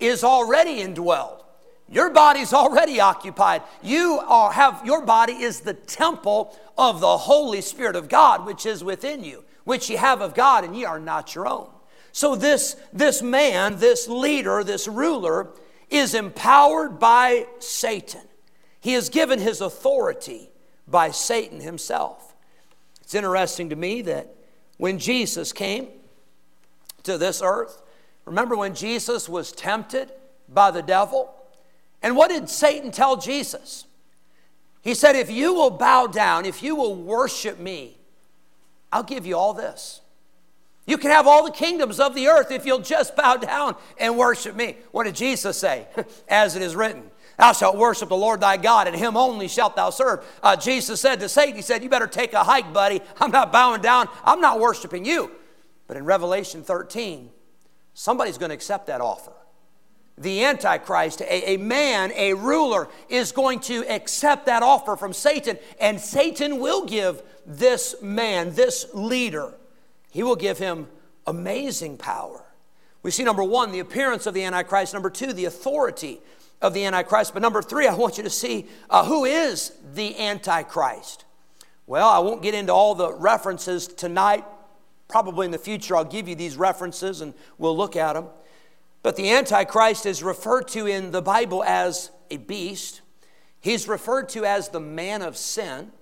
is 0.00 0.24
already 0.24 0.82
indwelled. 0.82 1.42
Your 1.88 2.10
body's 2.10 2.52
already 2.52 3.00
occupied. 3.00 3.62
You 3.82 4.20
are, 4.26 4.50
have 4.50 4.82
your 4.84 5.04
body 5.04 5.34
is 5.34 5.60
the 5.60 5.74
temple 5.74 6.58
of 6.76 7.00
the 7.00 7.16
Holy 7.18 7.60
Spirit 7.60 7.94
of 7.94 8.08
God, 8.08 8.44
which 8.44 8.66
is 8.66 8.82
within 8.82 9.22
you, 9.22 9.44
which 9.64 9.88
ye 9.88 9.96
have 9.96 10.20
of 10.20 10.34
God, 10.34 10.64
and 10.64 10.74
ye 10.74 10.84
are 10.84 10.98
not 10.98 11.34
your 11.34 11.46
own. 11.46 11.68
So 12.10 12.34
this, 12.34 12.76
this 12.92 13.22
man, 13.22 13.76
this 13.78 14.08
leader, 14.08 14.64
this 14.64 14.88
ruler, 14.88 15.50
is 15.90 16.14
empowered 16.14 16.98
by 16.98 17.46
Satan. 17.58 18.22
He 18.80 18.94
is 18.94 19.08
given 19.08 19.38
his 19.38 19.60
authority 19.60 20.50
by 20.86 21.10
Satan 21.10 21.60
himself. 21.60 22.34
It's 23.02 23.14
interesting 23.14 23.70
to 23.70 23.76
me 23.76 24.02
that 24.02 24.34
when 24.78 24.98
Jesus 24.98 25.52
came 25.52 25.88
to 27.04 27.18
this 27.18 27.40
earth, 27.42 27.82
remember 28.24 28.56
when 28.56 28.74
Jesus 28.74 29.28
was 29.28 29.52
tempted 29.52 30.12
by 30.48 30.70
the 30.70 30.82
devil? 30.82 31.34
And 32.02 32.16
what 32.16 32.30
did 32.30 32.48
Satan 32.48 32.90
tell 32.90 33.16
Jesus? 33.16 33.86
He 34.82 34.94
said, 34.94 35.16
If 35.16 35.30
you 35.30 35.54
will 35.54 35.70
bow 35.70 36.06
down, 36.06 36.44
if 36.44 36.62
you 36.62 36.76
will 36.76 36.94
worship 36.94 37.58
me, 37.58 37.96
I'll 38.92 39.02
give 39.02 39.26
you 39.26 39.36
all 39.36 39.52
this. 39.52 40.00
You 40.86 40.98
can 40.98 41.10
have 41.10 41.26
all 41.26 41.44
the 41.44 41.50
kingdoms 41.50 41.98
of 41.98 42.14
the 42.14 42.28
earth 42.28 42.52
if 42.52 42.64
you'll 42.64 42.78
just 42.78 43.16
bow 43.16 43.36
down 43.36 43.74
and 43.98 44.16
worship 44.16 44.54
me. 44.54 44.76
What 44.92 45.04
did 45.04 45.16
Jesus 45.16 45.58
say? 45.58 45.86
As 46.28 46.54
it 46.54 46.62
is 46.62 46.76
written, 46.76 47.10
Thou 47.38 47.52
shalt 47.52 47.76
worship 47.76 48.08
the 48.08 48.16
Lord 48.16 48.40
thy 48.40 48.56
God, 48.56 48.86
and 48.86 48.96
him 48.96 49.16
only 49.16 49.48
shalt 49.48 49.76
thou 49.76 49.90
serve. 49.90 50.24
Uh, 50.42 50.56
Jesus 50.56 51.00
said 51.00 51.20
to 51.20 51.28
Satan, 51.28 51.56
He 51.56 51.62
said, 51.62 51.82
You 51.82 51.88
better 51.88 52.06
take 52.06 52.32
a 52.32 52.44
hike, 52.44 52.72
buddy. 52.72 53.02
I'm 53.20 53.30
not 53.30 53.52
bowing 53.52 53.82
down, 53.82 54.08
I'm 54.24 54.40
not 54.40 54.60
worshiping 54.60 55.04
you. 55.04 55.30
But 55.86 55.96
in 55.96 56.04
Revelation 56.04 56.62
13, 56.62 57.30
somebody's 57.92 58.38
going 58.38 58.50
to 58.50 58.54
accept 58.54 58.86
that 58.86 59.00
offer. 59.00 59.32
The 60.18 60.44
Antichrist, 60.44 61.20
a, 61.20 61.50
a 61.50 61.56
man, 61.58 62.10
a 62.16 62.32
ruler, 62.32 62.88
is 63.10 63.32
going 63.32 63.60
to 63.60 63.84
accept 63.86 64.46
that 64.46 64.62
offer 64.62 64.96
from 64.96 65.12
Satan, 65.12 65.58
and 65.78 66.00
Satan 66.00 66.58
will 66.58 66.86
give 66.86 67.22
this 67.44 68.00
man, 68.00 68.54
this 68.54 68.86
leader, 68.94 69.52
he 70.16 70.22
will 70.22 70.34
give 70.34 70.56
him 70.56 70.88
amazing 71.26 71.98
power. 71.98 72.42
We 73.02 73.10
see 73.10 73.22
number 73.22 73.44
one, 73.44 73.70
the 73.70 73.80
appearance 73.80 74.24
of 74.24 74.32
the 74.32 74.44
Antichrist. 74.44 74.94
Number 74.94 75.10
two, 75.10 75.34
the 75.34 75.44
authority 75.44 76.22
of 76.62 76.72
the 76.72 76.86
Antichrist. 76.86 77.34
But 77.34 77.42
number 77.42 77.60
three, 77.60 77.86
I 77.86 77.94
want 77.94 78.16
you 78.16 78.22
to 78.22 78.30
see 78.30 78.66
uh, 78.88 79.04
who 79.04 79.26
is 79.26 79.72
the 79.92 80.18
Antichrist. 80.18 81.26
Well, 81.86 82.08
I 82.08 82.20
won't 82.20 82.40
get 82.40 82.54
into 82.54 82.72
all 82.72 82.94
the 82.94 83.12
references 83.12 83.86
tonight. 83.88 84.46
Probably 85.06 85.44
in 85.44 85.52
the 85.52 85.58
future, 85.58 85.94
I'll 85.94 86.02
give 86.02 86.28
you 86.28 86.34
these 86.34 86.56
references 86.56 87.20
and 87.20 87.34
we'll 87.58 87.76
look 87.76 87.94
at 87.94 88.14
them. 88.14 88.28
But 89.02 89.16
the 89.16 89.32
Antichrist 89.32 90.06
is 90.06 90.22
referred 90.22 90.68
to 90.68 90.86
in 90.86 91.10
the 91.10 91.20
Bible 91.20 91.62
as 91.62 92.10
a 92.30 92.38
beast. 92.38 93.02
He's 93.60 93.86
referred 93.86 94.30
to 94.30 94.46
as 94.46 94.70
the 94.70 94.80
man 94.80 95.20
of 95.20 95.36
sin. 95.36 95.92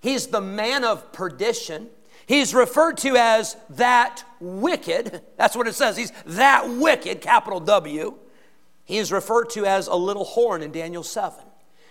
He's 0.00 0.26
the 0.26 0.40
man 0.40 0.82
of 0.82 1.12
perdition. 1.12 1.90
He's 2.32 2.54
referred 2.54 2.96
to 2.98 3.14
as 3.16 3.58
that 3.68 4.24
wicked. 4.40 5.20
That's 5.36 5.54
what 5.54 5.68
it 5.68 5.74
says. 5.74 5.98
He's 5.98 6.12
that 6.24 6.66
wicked, 6.66 7.20
capital 7.20 7.60
W. 7.60 8.14
He 8.86 8.96
is 8.96 9.12
referred 9.12 9.50
to 9.50 9.66
as 9.66 9.86
a 9.86 9.94
little 9.94 10.24
horn 10.24 10.62
in 10.62 10.72
Daniel 10.72 11.02
7. 11.02 11.38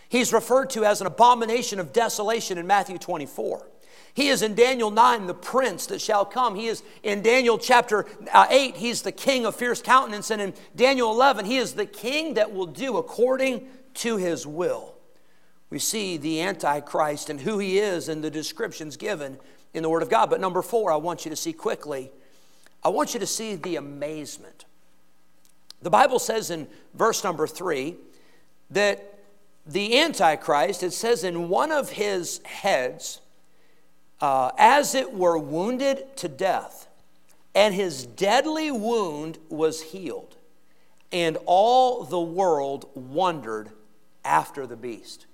He's 0.09 0.33
referred 0.33 0.71
to 0.71 0.83
as 0.83 0.99
an 0.99 1.05
abomination 1.05 1.79
of 1.79 1.93
desolation 1.93 2.57
in 2.57 2.65
Matthew 2.65 2.97
24. 2.97 3.67
He 4.15 4.29
is 4.29 4.41
in 4.41 4.55
Daniel 4.55 4.89
9, 4.89 5.27
the 5.27 5.35
prince 5.35 5.85
that 5.85 6.01
shall 6.01 6.25
come. 6.25 6.55
He 6.55 6.65
is 6.65 6.81
in 7.03 7.21
Daniel 7.21 7.59
chapter 7.59 8.07
uh, 8.33 8.47
8, 8.49 8.77
he's 8.77 9.03
the 9.03 9.11
king 9.11 9.45
of 9.45 9.55
fierce 9.55 9.83
countenance. 9.83 10.31
And 10.31 10.41
in 10.41 10.53
Daniel 10.75 11.11
11, 11.11 11.45
he 11.45 11.57
is 11.57 11.73
the 11.73 11.85
king 11.85 12.33
that 12.33 12.51
will 12.51 12.65
do 12.65 12.97
according 12.97 13.67
to 13.93 14.17
his 14.17 14.47
will. 14.47 14.95
We 15.69 15.77
see 15.77 16.17
the 16.17 16.41
Antichrist 16.41 17.29
and 17.29 17.41
who 17.41 17.59
he 17.59 17.77
is 17.77 18.09
in 18.09 18.21
the 18.21 18.31
descriptions 18.31 18.97
given 18.97 19.37
in 19.73 19.83
the 19.83 19.89
Word 19.89 20.03
of 20.03 20.09
God. 20.09 20.29
But 20.29 20.41
number 20.41 20.61
four, 20.61 20.91
I 20.91 20.97
want 20.97 21.25
you 21.25 21.29
to 21.29 21.35
see 21.35 21.53
quickly, 21.53 22.11
I 22.83 22.89
want 22.89 23.13
you 23.13 23.19
to 23.19 23.27
see 23.27 23.55
the 23.55 23.75
amazement. 23.75 24.65
The 25.81 25.89
Bible 25.89 26.19
says 26.19 26.51
in 26.51 26.67
verse 26.93 27.23
number 27.23 27.47
three 27.47 27.95
that 28.69 29.19
the 29.65 29.99
Antichrist, 29.99 30.83
it 30.83 30.93
says 30.93 31.23
in 31.23 31.49
one 31.49 31.71
of 31.71 31.91
his 31.91 32.41
heads, 32.43 33.21
uh, 34.19 34.51
as 34.57 34.95
it 34.95 35.13
were 35.13 35.37
wounded 35.37 36.15
to 36.17 36.27
death, 36.27 36.87
and 37.53 37.73
his 37.73 38.05
deadly 38.05 38.71
wound 38.71 39.37
was 39.49 39.81
healed, 39.81 40.37
and 41.11 41.37
all 41.45 42.03
the 42.03 42.19
world 42.19 42.89
wondered 42.95 43.69
after 44.23 44.65
the 44.65 44.75
beast. 44.75 45.25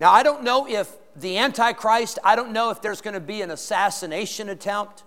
Now, 0.00 0.12
I 0.12 0.22
don't 0.22 0.42
know 0.42 0.66
if 0.68 0.92
the 1.20 1.38
Antichrist, 1.38 2.18
I 2.24 2.36
don't 2.36 2.52
know 2.52 2.70
if 2.70 2.82
there's 2.82 3.00
going 3.00 3.14
to 3.14 3.20
be 3.20 3.42
an 3.42 3.50
assassination 3.50 4.48
attempt. 4.48 5.04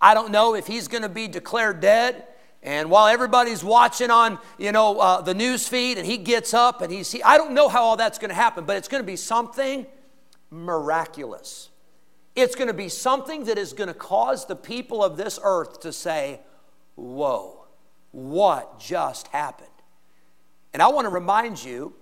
I 0.00 0.14
don't 0.14 0.30
know 0.30 0.54
if 0.54 0.66
he's 0.66 0.88
going 0.88 1.02
to 1.02 1.08
be 1.08 1.28
declared 1.28 1.80
dead. 1.80 2.26
And 2.62 2.90
while 2.90 3.06
everybody's 3.06 3.64
watching 3.64 4.10
on, 4.10 4.38
you 4.58 4.72
know, 4.72 5.00
uh, 5.00 5.20
the 5.22 5.34
news 5.34 5.66
feed 5.66 5.96
and 5.96 6.06
he 6.06 6.18
gets 6.18 6.52
up 6.52 6.82
and 6.82 6.92
he's, 6.92 7.10
he, 7.10 7.22
I 7.22 7.38
don't 7.38 7.52
know 7.52 7.68
how 7.68 7.82
all 7.82 7.96
that's 7.96 8.18
going 8.18 8.28
to 8.28 8.34
happen, 8.34 8.64
but 8.64 8.76
it's 8.76 8.88
going 8.88 9.02
to 9.02 9.06
be 9.06 9.16
something 9.16 9.86
miraculous. 10.50 11.70
It's 12.36 12.54
going 12.54 12.68
to 12.68 12.74
be 12.74 12.88
something 12.88 13.44
that 13.44 13.56
is 13.58 13.72
going 13.72 13.88
to 13.88 13.94
cause 13.94 14.46
the 14.46 14.56
people 14.56 15.02
of 15.02 15.16
this 15.16 15.38
earth 15.42 15.80
to 15.80 15.92
say, 15.92 16.40
Whoa, 16.96 17.66
what 18.12 18.78
just 18.78 19.28
happened? 19.28 19.68
And 20.72 20.82
I 20.82 20.88
want 20.88 21.06
to 21.06 21.10
remind 21.10 21.64
you 21.64 21.94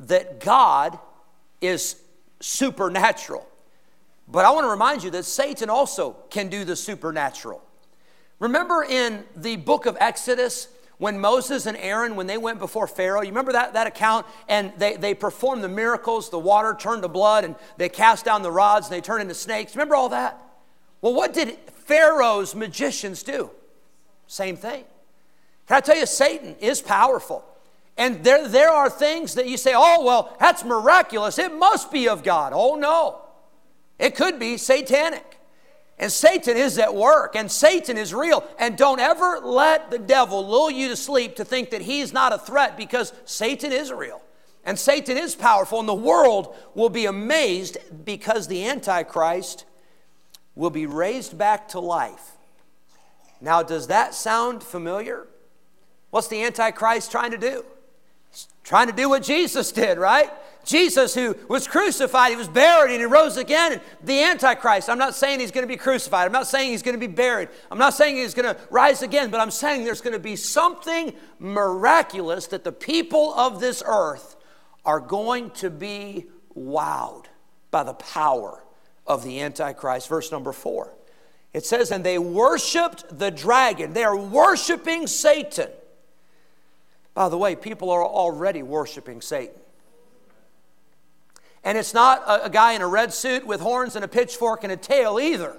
that 0.00 0.40
God 0.40 0.98
is 1.60 1.96
supernatural. 2.40 3.46
But 4.26 4.44
I 4.44 4.50
want 4.50 4.64
to 4.64 4.70
remind 4.70 5.02
you 5.02 5.10
that 5.10 5.24
Satan 5.24 5.70
also 5.70 6.16
can 6.30 6.48
do 6.48 6.64
the 6.64 6.76
supernatural. 6.76 7.62
Remember 8.38 8.84
in 8.84 9.24
the 9.34 9.56
book 9.56 9.86
of 9.86 9.96
Exodus 10.00 10.68
when 10.98 11.18
Moses 11.18 11.66
and 11.66 11.76
Aaron, 11.76 12.16
when 12.16 12.26
they 12.26 12.38
went 12.38 12.58
before 12.58 12.86
Pharaoh, 12.86 13.22
you 13.22 13.28
remember 13.28 13.52
that, 13.52 13.72
that 13.72 13.86
account? 13.86 14.26
And 14.48 14.72
they, 14.76 14.96
they 14.96 15.14
performed 15.14 15.62
the 15.64 15.68
miracles, 15.68 16.28
the 16.28 16.38
water 16.38 16.76
turned 16.78 17.02
to 17.02 17.08
blood, 17.08 17.44
and 17.44 17.54
they 17.76 17.88
cast 17.88 18.24
down 18.24 18.42
the 18.42 18.50
rods 18.50 18.88
and 18.88 18.96
they 18.96 19.00
turned 19.00 19.22
into 19.22 19.34
snakes. 19.34 19.74
Remember 19.74 19.94
all 19.94 20.10
that? 20.10 20.40
Well, 21.00 21.14
what 21.14 21.32
did 21.32 21.52
Pharaoh's 21.86 22.54
magicians 22.54 23.22
do? 23.22 23.50
Same 24.26 24.56
thing. 24.56 24.84
Can 25.66 25.76
I 25.76 25.80
tell 25.80 25.96
you, 25.96 26.06
Satan 26.06 26.56
is 26.60 26.80
powerful. 26.82 27.44
And 27.98 28.22
there, 28.22 28.46
there 28.46 28.70
are 28.70 28.88
things 28.88 29.34
that 29.34 29.48
you 29.48 29.56
say, 29.56 29.72
oh, 29.74 30.04
well, 30.04 30.36
that's 30.38 30.64
miraculous. 30.64 31.36
It 31.38 31.52
must 31.52 31.90
be 31.90 32.08
of 32.08 32.22
God. 32.22 32.52
Oh, 32.54 32.76
no. 32.76 33.20
It 33.98 34.14
could 34.14 34.38
be 34.38 34.56
satanic. 34.56 35.40
And 35.98 36.12
Satan 36.12 36.56
is 36.56 36.78
at 36.78 36.94
work, 36.94 37.34
and 37.34 37.50
Satan 37.50 37.98
is 37.98 38.14
real. 38.14 38.44
And 38.56 38.78
don't 38.78 39.00
ever 39.00 39.40
let 39.40 39.90
the 39.90 39.98
devil 39.98 40.46
lull 40.46 40.70
you 40.70 40.88
to 40.88 40.96
sleep 40.96 41.34
to 41.36 41.44
think 41.44 41.70
that 41.70 41.82
he's 41.82 42.12
not 42.12 42.32
a 42.32 42.38
threat 42.38 42.76
because 42.76 43.12
Satan 43.24 43.72
is 43.72 43.90
real. 43.90 44.22
And 44.64 44.78
Satan 44.78 45.16
is 45.16 45.34
powerful, 45.34 45.80
and 45.80 45.88
the 45.88 45.94
world 45.94 46.54
will 46.76 46.90
be 46.90 47.06
amazed 47.06 47.78
because 48.04 48.46
the 48.46 48.68
Antichrist 48.68 49.64
will 50.54 50.70
be 50.70 50.86
raised 50.86 51.36
back 51.36 51.66
to 51.70 51.80
life. 51.80 52.36
Now, 53.40 53.64
does 53.64 53.88
that 53.88 54.14
sound 54.14 54.62
familiar? 54.62 55.26
What's 56.10 56.28
the 56.28 56.44
Antichrist 56.44 57.10
trying 57.10 57.32
to 57.32 57.38
do? 57.38 57.64
Trying 58.62 58.88
to 58.88 58.92
do 58.92 59.08
what 59.08 59.22
Jesus 59.22 59.72
did, 59.72 59.98
right? 59.98 60.30
Jesus, 60.68 61.14
who 61.14 61.34
was 61.48 61.66
crucified, 61.66 62.30
he 62.30 62.36
was 62.36 62.48
buried 62.48 62.92
and 62.92 63.00
he 63.00 63.06
rose 63.06 63.38
again. 63.38 63.72
And 63.72 63.80
the 64.04 64.22
Antichrist, 64.22 64.90
I'm 64.90 64.98
not 64.98 65.14
saying 65.14 65.40
he's 65.40 65.50
going 65.50 65.66
to 65.66 65.68
be 65.68 65.78
crucified. 65.78 66.26
I'm 66.26 66.32
not 66.32 66.46
saying 66.46 66.72
he's 66.72 66.82
going 66.82 66.94
to 66.94 67.00
be 67.00 67.12
buried. 67.12 67.48
I'm 67.70 67.78
not 67.78 67.94
saying 67.94 68.16
he's 68.16 68.34
going 68.34 68.54
to 68.54 68.60
rise 68.70 69.00
again, 69.00 69.30
but 69.30 69.40
I'm 69.40 69.50
saying 69.50 69.84
there's 69.84 70.02
going 70.02 70.12
to 70.12 70.18
be 70.18 70.36
something 70.36 71.14
miraculous 71.38 72.48
that 72.48 72.64
the 72.64 72.72
people 72.72 73.32
of 73.34 73.60
this 73.60 73.82
earth 73.86 74.36
are 74.84 75.00
going 75.00 75.50
to 75.52 75.70
be 75.70 76.26
wowed 76.54 77.24
by 77.70 77.82
the 77.82 77.94
power 77.94 78.62
of 79.06 79.24
the 79.24 79.40
Antichrist. 79.40 80.08
Verse 80.08 80.30
number 80.30 80.52
four. 80.52 80.92
It 81.54 81.64
says, 81.64 81.90
And 81.90 82.04
they 82.04 82.18
worshiped 82.18 83.18
the 83.18 83.30
dragon. 83.30 83.94
They 83.94 84.04
are 84.04 84.16
worshiping 84.16 85.06
Satan. 85.06 85.70
By 87.18 87.28
the 87.28 87.36
way, 87.36 87.56
people 87.56 87.90
are 87.90 88.04
already 88.04 88.62
worshiping 88.62 89.20
Satan. 89.20 89.56
And 91.64 91.76
it's 91.76 91.92
not 91.92 92.22
a, 92.28 92.44
a, 92.44 92.48
guy 92.48 92.74
in 92.74 92.80
a 92.80 92.86
red 92.86 93.12
suit 93.12 93.44
with 93.44 93.60
horns 93.60 93.96
and 93.96 94.04
a 94.04 94.08
pitchfork 94.08 94.62
and 94.62 94.72
a 94.72 94.76
tail 94.76 95.18
either. 95.18 95.56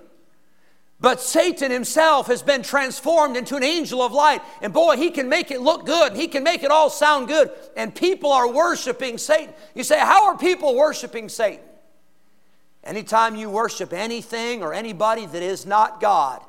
But 1.02 1.20
Satan 1.20 1.70
himself 1.70 2.28
has 2.28 2.42
been 2.42 2.64
transformed 2.64 3.36
into 3.36 3.58
an 3.58 3.64
angel 3.66 4.02
of 4.02 4.14
light. 4.14 4.42
And 4.62 4.72
boy, 4.72 4.96
he 4.96 5.12
can 5.12 5.28
make 5.28 5.52
it 5.52 5.60
look 5.60 5.86
good. 5.86 6.16
He 6.16 6.30
can 6.30 6.46
make 6.46 6.64
it 6.64 6.72
all 6.72 6.90
sound 6.90 7.28
good. 7.28 7.52
And 7.76 7.94
people 7.94 8.32
are 8.32 8.50
worshiping 8.50 9.18
Satan. 9.18 9.54
You 9.76 9.84
say, 9.84 10.00
How 10.00 10.28
are 10.28 10.38
people 10.38 10.78
worshiping 10.78 11.28
Satan? 11.28 11.66
Anytime 12.86 13.36
you 13.36 13.50
worship 13.50 13.92
anything 13.92 14.64
or 14.64 14.74
anybody 14.74 15.26
that 15.26 15.44
is 15.44 15.66
not 15.66 16.00
God, 16.00 16.42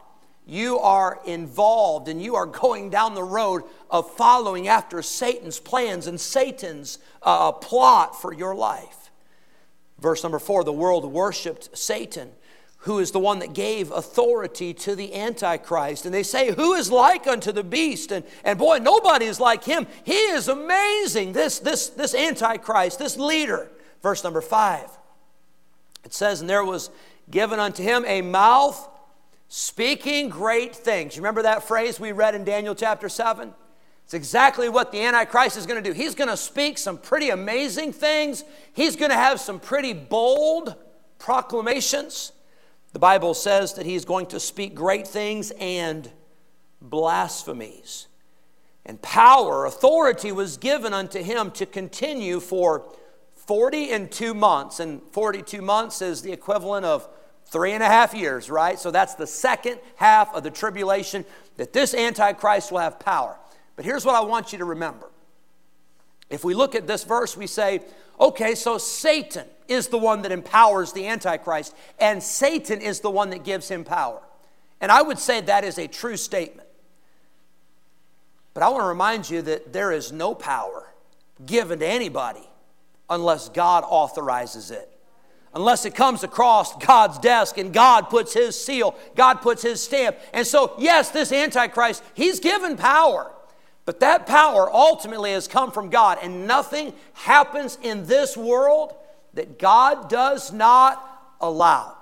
you 0.51 0.81
are 0.81 1.21
involved 1.27 2.09
and 2.09 2.21
you 2.21 2.35
are 2.35 2.47
going 2.47 2.91
down 2.91 3.15
the 3.15 3.23
road 3.23 3.63
of 3.89 4.11
following 4.17 4.67
after 4.67 5.01
Satan's 5.01 5.61
plans 5.61 6.09
and 6.09 6.21
Satan's 6.21 6.99
uh, 7.23 7.53
plot 7.53 8.21
for 8.21 8.33
your 8.33 8.55
life. 8.55 9.11
Verse 10.01 10.23
number 10.25 10.41
four 10.41 10.65
the 10.65 10.73
world 10.73 11.05
worshiped 11.05 11.79
Satan, 11.79 12.31
who 12.79 12.99
is 12.99 13.13
the 13.13 13.21
one 13.21 13.39
that 13.39 13.53
gave 13.53 13.93
authority 13.93 14.75
to 14.75 14.97
the 14.97 15.15
Antichrist. 15.15 16.05
And 16.05 16.13
they 16.13 16.25
say, 16.25 16.53
Who 16.53 16.75
is 16.75 16.91
like 16.91 17.29
unto 17.29 17.53
the 17.53 17.63
beast? 17.63 18.11
And, 18.11 18.25
and 18.43 18.59
boy, 18.59 18.79
nobody 18.79 19.27
is 19.27 19.39
like 19.39 19.63
him. 19.63 19.87
He 20.03 20.15
is 20.15 20.49
amazing, 20.49 21.33
this, 21.33 21.61
this, 21.61 21.91
this 21.91 22.15
Antichrist, 22.15 22.99
this 22.99 23.17
leader. 23.17 23.71
Verse 24.03 24.25
number 24.25 24.41
five. 24.41 24.89
It 26.05 26.13
says, 26.13 26.41
And 26.41 26.51
there 26.51 26.65
was 26.65 26.91
given 27.31 27.61
unto 27.61 27.85
him 27.85 28.05
a 28.07 28.23
mouth 28.23 28.89
speaking 29.51 30.29
great 30.29 30.75
things. 30.75 31.17
Remember 31.19 31.43
that 31.43 31.65
phrase 31.65 31.99
we 31.99 32.13
read 32.13 32.37
in 32.37 32.45
Daniel 32.45 32.75
chapter 32.75 33.09
7? 33.09 33.53
It's 34.05 34.15
exactly 34.15 34.69
what 34.69 34.93
the 34.93 35.03
Antichrist 35.03 35.57
is 35.57 35.67
going 35.67 35.83
to 35.83 35.89
do. 35.91 35.93
He's 35.93 36.15
going 36.15 36.31
to 36.31 36.37
speak 36.37 36.79
some 36.79 36.97
pretty 36.97 37.31
amazing 37.31 37.93
things, 37.93 38.45
he's 38.73 38.97
going 38.97 39.11
to 39.11 39.17
have 39.17 39.41
some 39.41 39.59
pretty 39.59 39.93
bold 39.93 40.77
proclamations. 41.19 42.33
The 42.93 43.01
Bible 43.01 43.35
says 43.35 43.75
that 43.75 43.87
he's 43.87 44.05
going 44.05 44.27
to 44.27 44.41
speak 44.41 44.75
great 44.75 45.07
things 45.07 45.51
and 45.59 46.09
blasphemies. 46.81 48.07
And 48.87 49.03
power, 49.03 49.67
authority 49.67 50.33
was 50.33 50.57
given 50.57 50.95
unto 50.95 51.23
him 51.23 51.51
to 51.53 51.67
continue 51.67 52.39
for 52.41 52.85
40 53.35 53.91
and 53.91 54.11
two 54.11 54.33
months, 54.33 54.79
and 54.79 55.03
42 55.11 55.61
months 55.61 56.03
is 56.03 56.23
the 56.23 56.33
equivalent 56.33 56.87
of 56.87 57.09
three 57.51 57.73
and 57.73 57.83
a 57.83 57.87
half 57.87 58.15
years, 58.15 58.49
right? 58.49 58.79
So 58.79 58.91
that's 58.91 59.15
the 59.15 59.27
second 59.27 59.79
half 59.97 60.35
of 60.35 60.43
the 60.43 60.51
tribulation 60.51 61.25
that 61.57 61.73
this 61.73 61.95
Antichrist 61.95 62.73
will 62.73 62.79
have 62.79 62.99
power. 62.99 63.37
But 63.77 63.85
here's 63.85 64.05
what 64.05 64.15
I 64.15 64.21
want 64.21 64.53
you 64.53 64.59
to 64.59 64.65
remember. 64.65 65.11
If 66.31 66.45
we 66.45 66.55
look 66.55 66.75
at 66.75 66.87
this 66.87 67.03
verse, 67.03 67.37
we 67.37 67.49
say, 67.49 67.83
okay, 68.19 68.55
so 68.55 68.79
Satan 68.79 69.47
is 69.67 69.89
the 69.89 69.99
one 69.99 70.23
that 70.23 70.33
empowers 70.33 70.93
the 70.93 71.09
Antichrist, 71.09 71.75
and 71.99 72.23
Satan 72.23 72.81
is 72.81 73.01
the 73.01 73.11
one 73.11 73.31
that 73.31 73.45
gives 73.45 73.69
him 73.69 73.85
power. 73.85 74.21
And 74.81 74.93
I 74.93 75.03
would 75.03 75.19
say 75.19 75.41
that 75.41 75.65
is 75.65 75.79
a 75.79 75.89
true 75.89 76.17
statement. 76.17 76.69
But 78.55 78.63
I 78.63 78.69
want 78.69 78.83
to 78.83 78.89
remind 78.89 79.29
you 79.29 79.43
that 79.43 79.73
there 79.73 79.93
is 79.93 80.13
no 80.13 80.35
power 80.35 80.89
given 81.45 81.81
to 81.81 81.87
anybody 81.87 82.49
unless 83.09 83.49
God 83.49 83.85
authorizes 83.87 84.71
it. 84.71 84.89
Unless 85.53 85.85
it 85.85 85.95
comes 85.95 86.23
across 86.23 86.77
God's 86.77 87.19
desk 87.19 87.59
and 87.59 87.73
God 87.73 88.09
puts 88.09 88.33
His 88.33 88.63
seal, 88.63 88.95
God 89.17 89.43
puts 89.43 89.63
His 89.63 89.83
stamp. 89.83 90.17
And 90.33 90.47
so, 90.47 90.75
yes, 90.79 91.11
this 91.11 91.33
Antichrist, 91.33 92.05
he's 92.15 92.39
given 92.39 92.77
power. 92.77 93.33
But 93.85 94.01
that 94.01 94.27
power 94.27 94.71
ultimately 94.71 95.33
has 95.33 95.49
come 95.49 95.73
from 95.73 95.91
God, 95.91 96.19
and 96.23 96.47
nothing 96.47 96.93
happens 97.13 97.79
in 97.83 98.07
this 98.07 98.37
world 98.37 98.95
that 99.35 99.59
God 99.59 100.09
does 100.09 100.53
not 100.53 101.35
allow. 101.41 101.97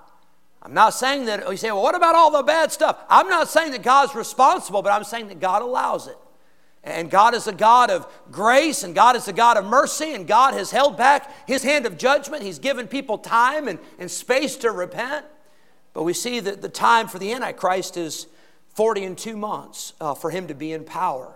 I'm 0.61 0.73
not 0.73 0.93
saying 0.93 1.25
that 1.25 1.43
oh, 1.45 1.51
you 1.51 1.57
say, 1.57 1.71
well, 1.71 1.81
what 1.81 1.95
about 1.95 2.15
all 2.15 2.31
the 2.31 2.43
bad 2.43 2.71
stuff? 2.71 2.99
I'm 3.09 3.29
not 3.29 3.49
saying 3.49 3.71
that 3.71 3.81
God's 3.81 4.13
responsible, 4.13 4.81
but 4.81 4.91
I'm 4.91 5.03
saying 5.03 5.29
that 5.29 5.39
God 5.39 5.61
allows 5.61 6.07
it. 6.07 6.17
And 6.83 7.11
God 7.11 7.35
is 7.35 7.47
a 7.47 7.53
God 7.53 7.89
of 7.89 8.07
grace, 8.31 8.83
and 8.83 8.95
God 8.95 9.15
is 9.15 9.27
a 9.27 9.33
God 9.33 9.57
of 9.57 9.65
mercy, 9.65 10.13
and 10.13 10.25
God 10.25 10.53
has 10.53 10.71
held 10.71 10.97
back 10.97 11.47
His 11.47 11.63
hand 11.63 11.85
of 11.85 11.97
judgment. 11.97 12.43
He's 12.43 12.59
given 12.59 12.87
people 12.87 13.17
time 13.17 13.67
and, 13.67 13.79
and 13.97 14.09
space 14.09 14.55
to 14.57 14.71
repent. 14.71 15.25
But 15.93 16.03
we 16.03 16.13
see 16.13 16.39
that 16.39 16.61
the 16.61 16.69
time 16.69 17.07
for 17.07 17.19
the 17.19 17.33
Antichrist 17.33 17.97
is 17.97 18.27
40 18.79 19.03
and 19.03 19.17
two 19.17 19.35
months 19.35 19.93
uh, 19.99 20.13
for 20.13 20.29
him 20.29 20.47
to 20.47 20.53
be 20.53 20.71
in 20.71 20.85
power. 20.85 21.35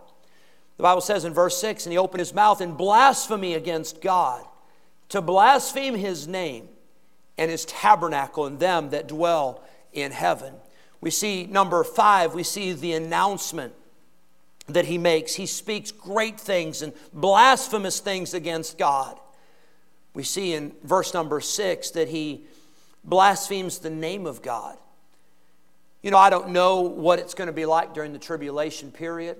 The 0.77 0.83
Bible 0.83 1.01
says 1.01 1.25
in 1.25 1.33
verse 1.33 1.57
6 1.57 1.85
And 1.85 1.91
he 1.91 1.97
opened 1.97 2.19
his 2.19 2.33
mouth 2.33 2.61
in 2.61 2.75
blasphemy 2.75 3.53
against 3.55 4.01
God, 4.01 4.45
to 5.09 5.21
blaspheme 5.21 5.95
his 5.95 6.27
name 6.27 6.69
and 7.37 7.51
his 7.51 7.65
tabernacle 7.65 8.45
and 8.45 8.59
them 8.59 8.91
that 8.91 9.07
dwell 9.07 9.61
in 9.91 10.11
heaven. 10.11 10.53
We 11.01 11.09
see 11.09 11.45
number 11.45 11.83
five, 11.83 12.33
we 12.33 12.43
see 12.43 12.71
the 12.71 12.93
announcement 12.93 13.73
that 14.67 14.85
he 14.85 14.97
makes. 14.97 15.35
He 15.35 15.45
speaks 15.45 15.91
great 15.91 16.39
things 16.39 16.81
and 16.81 16.93
blasphemous 17.13 17.99
things 17.99 18.33
against 18.33 18.77
God. 18.77 19.19
We 20.13 20.23
see 20.23 20.53
in 20.53 20.73
verse 20.83 21.13
number 21.13 21.41
six 21.41 21.91
that 21.91 22.09
he 22.09 22.45
blasphemes 23.03 23.79
the 23.79 23.89
name 23.89 24.25
of 24.25 24.41
God. 24.41 24.77
You 26.01 26.11
know, 26.11 26.17
I 26.17 26.29
don't 26.29 26.49
know 26.49 26.81
what 26.81 27.19
it's 27.19 27.33
going 27.33 27.47
to 27.47 27.53
be 27.53 27.65
like 27.65 27.93
during 27.93 28.13
the 28.13 28.19
tribulation 28.19 28.91
period, 28.91 29.37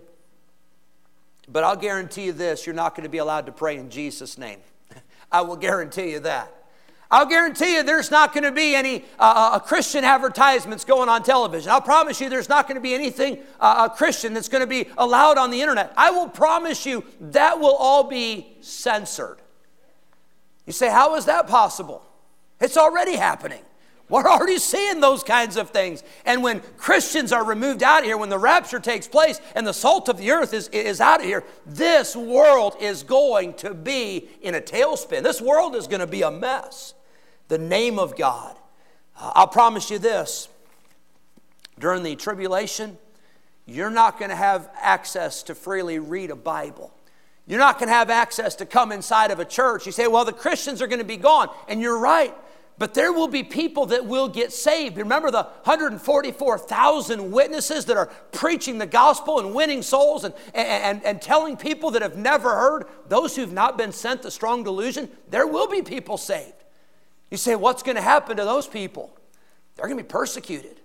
but 1.48 1.64
I'll 1.64 1.76
guarantee 1.76 2.26
you 2.26 2.34
this 2.34 2.66
you're 2.66 2.76
not 2.76 2.96
going 2.96 3.04
to 3.04 3.10
be 3.10 3.18
allowed 3.18 3.46
to 3.46 3.52
pray 3.52 3.78
in 3.78 3.90
Jesus' 3.90 4.38
name. 4.38 4.60
I 5.32 5.42
will 5.42 5.58
guarantee 5.58 6.12
you 6.12 6.20
that. 6.22 6.63
I'll 7.14 7.28
guarantee 7.28 7.76
you 7.76 7.84
there's 7.84 8.10
not 8.10 8.34
going 8.34 8.44
to 8.44 8.52
be 8.52 8.74
any 8.74 9.06
uh, 9.20 9.52
uh, 9.54 9.60
Christian 9.60 10.04
advertisements 10.04 10.84
going 10.84 11.10
on 11.10 11.22
television. 11.22 11.70
I'll 11.70 11.80
promise 11.80 12.20
you 12.20 12.28
there's 12.28 12.50
not 12.50 12.68
going 12.68 12.74
to 12.74 12.82
be 12.82 12.96
anything 12.96 13.38
uh, 13.60 13.88
Christian 13.90 14.34
that's 14.34 14.50
going 14.50 14.62
to 14.62 14.68
be 14.68 14.88
allowed 14.98 15.38
on 15.38 15.52
the 15.52 15.62
internet. 15.62 15.94
I 15.96 16.10
will 16.10 16.28
promise 16.28 16.88
you 16.88 17.04
that 17.22 17.60
will 17.60 17.76
all 17.76 18.06
be 18.06 18.58
censored. 18.62 19.38
You 20.66 20.74
say, 20.74 20.90
how 20.90 21.14
is 21.14 21.26
that 21.26 21.46
possible? 21.46 22.04
It's 22.60 22.78
already 22.78 23.16
happening. 23.16 23.62
We're 24.10 24.28
already 24.28 24.58
seeing 24.58 25.00
those 25.00 25.24
kinds 25.24 25.56
of 25.56 25.70
things. 25.70 26.02
And 26.26 26.42
when 26.42 26.62
Christians 26.78 27.32
are 27.32 27.46
removed 27.46 27.84
out 27.84 28.04
here, 28.04 28.18
when 28.18 28.30
the 28.30 28.40
rapture 28.40 28.80
takes 28.80 29.08
place 29.08 29.40
and 29.54 29.68
the 29.68 29.74
salt 29.74 30.10
of 30.10 30.18
the 30.18 30.32
earth 30.32 30.52
is, 30.52 30.68
is 30.70 31.00
out 31.00 31.20
of 31.20 31.28
here, 31.28 31.44
this 31.68 32.16
world 32.16 32.76
is 32.80 33.04
going 33.04 33.54
to 33.56 33.76
be 33.76 34.30
in 34.42 34.56
a 34.56 34.62
tailspin. 34.62 35.22
This 35.22 35.40
world 35.40 35.76
is 35.76 35.86
going 35.86 36.00
to 36.00 36.08
be 36.08 36.24
a 36.24 36.32
mess 36.32 36.96
the 37.48 37.58
name 37.58 38.00
of 38.00 38.18
God. 38.18 38.56
Uh, 39.18 39.32
I'll 39.36 39.48
promise 39.48 39.90
you 39.90 40.00
this 40.00 40.48
during 41.80 42.04
the 42.04 42.16
tribulation, 42.16 42.98
you're 43.66 43.90
not 43.90 44.20
going 44.20 44.30
to 44.30 44.36
have 44.36 44.70
access 44.80 45.44
to 45.44 45.56
freely 45.56 46.00
read 46.00 46.30
a 46.30 46.36
Bible. 46.36 46.94
You're 47.46 47.60
not 47.60 47.78
going 47.78 47.90
to 47.90 47.94
have 47.94 48.10
access 48.10 48.56
to 48.56 48.66
come 48.66 48.92
inside 48.92 49.32
of 49.32 49.40
a 49.40 49.46
church. 49.46 49.86
You 49.86 49.92
say, 49.92 50.08
well, 50.08 50.26
the 50.26 50.34
Christians 50.34 50.82
are 50.82 50.88
going 50.88 51.00
to 51.00 51.06
be 51.06 51.18
gone. 51.18 51.50
And 51.68 51.82
you're 51.82 51.98
right. 51.98 52.34
But 52.78 52.94
there 52.94 53.14
will 53.14 53.28
be 53.28 53.44
people 53.44 53.88
that 53.88 54.06
will 54.06 54.28
get 54.28 54.52
saved. 54.52 54.98
Remember 54.98 55.30
the 55.30 55.44
144,000 55.44 57.32
witnesses 57.32 57.86
that 57.86 57.98
are 57.98 58.08
preaching 58.32 58.80
the 58.80 58.88
gospel 58.88 59.40
and 59.40 59.54
winning 59.54 59.82
souls 59.82 60.24
and, 60.24 60.34
and, 60.56 61.04
and 61.06 61.22
telling 61.22 61.56
people 61.56 61.92
that 61.92 62.02
have 62.02 62.18
never 62.18 62.50
heard, 62.50 62.86
those 63.10 63.36
who've 63.36 63.52
not 63.52 63.78
been 63.78 63.92
sent 63.92 64.24
the 64.24 64.32
strong 64.32 64.64
delusion, 64.64 65.10
there 65.30 65.46
will 65.46 65.68
be 65.68 65.82
people 65.82 66.18
saved. 66.18 66.63
You 67.34 67.38
say, 67.38 67.56
what's 67.56 67.82
going 67.82 67.96
to 67.96 68.02
happen 68.04 68.38
to 68.38 68.46
those 68.46 68.68
people? 68.68 69.12
They're 69.76 69.88
going 69.88 69.98
to 69.98 70.04
be 70.04 70.08
persecuted. 70.08 70.80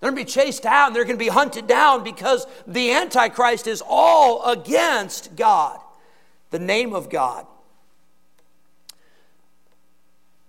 They're 0.00 0.10
going 0.10 0.16
to 0.16 0.28
be 0.28 0.28
chased 0.28 0.64
down. 0.64 0.92
They're 0.92 1.04
going 1.04 1.16
to 1.16 1.24
be 1.24 1.28
hunted 1.28 1.68
down 1.68 2.02
because 2.02 2.44
the 2.66 2.90
Antichrist 2.90 3.68
is 3.68 3.84
all 3.86 4.44
against 4.50 5.36
God, 5.36 5.78
the 6.50 6.58
name 6.58 6.92
of 6.92 7.08
God, 7.08 7.46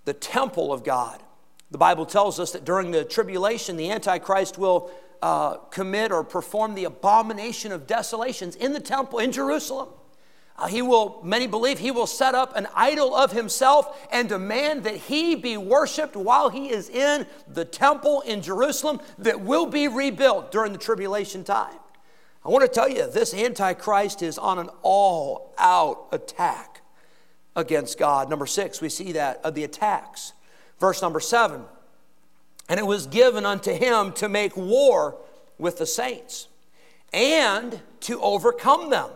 the 0.06 0.14
temple 0.16 0.74
of 0.74 0.84
God. 0.84 1.22
The 1.70 1.78
Bible 1.78 2.08
tells 2.08 2.40
us 2.40 2.54
that 2.54 2.66
during 2.66 2.90
the 2.90 3.04
tribulation, 3.04 3.78
the 3.78 3.92
Antichrist 3.92 4.58
will 4.58 4.90
uh, 5.22 5.58
commit 5.70 6.12
or 6.12 6.24
perform 6.24 6.74
the 6.74 6.86
abomination 6.86 7.72
of 7.72 7.86
desolations 7.86 8.56
in 8.56 8.74
the 8.74 8.80
temple 8.80 9.20
in 9.20 9.32
Jerusalem. 9.32 9.90
Uh, 10.56 10.68
he 10.68 10.82
will, 10.82 11.20
many 11.24 11.48
believe, 11.48 11.80
he 11.80 11.90
will 11.90 12.08
set 12.08 12.36
up 12.36 12.56
an 12.56 12.68
idol 12.76 13.16
of 13.16 13.32
himself 13.32 14.08
and 14.12 14.30
demand 14.30 14.84
that 14.84 14.96
he 14.96 15.36
be 15.36 15.58
worshiped 15.58 16.16
while 16.16 16.50
he 16.50 16.70
is 16.70 16.90
in 16.90 17.26
the 17.48 17.66
temple 17.66 18.22
in 18.22 18.42
Jerusalem 18.42 19.00
that 19.18 19.42
will 19.42 19.66
be 19.66 19.88
rebuilt 19.88 20.52
during 20.52 20.72
the 20.72 20.78
tribulation 20.78 21.44
time. 21.44 21.76
I 22.46 22.50
want 22.50 22.62
to 22.64 22.68
tell 22.68 22.90
you, 22.90 23.10
this 23.10 23.34
Antichrist 23.34 24.22
is 24.22 24.38
on 24.38 24.60
an 24.60 24.70
all 24.84 25.54
out 25.58 26.08
attack 26.12 26.82
against 27.56 27.98
God. 27.98 28.30
Number 28.30 28.46
six, 28.46 28.82
we 28.82 28.90
see 28.90 29.14
that 29.14 29.40
of 29.44 29.56
the 29.56 29.64
attacks. 29.64 30.34
Verse 30.80 31.02
number 31.02 31.20
seven, 31.20 31.64
and 32.68 32.80
it 32.80 32.86
was 32.86 33.08
given 33.08 33.46
unto 33.46 33.72
him 33.72 34.12
to 34.14 34.28
make 34.28 34.58
war 34.58 35.18
with 35.58 35.78
the 35.78 35.86
saints 35.86 36.48
and 37.14 37.80
to 38.02 38.22
overcome 38.22 38.90
them. 38.90 39.10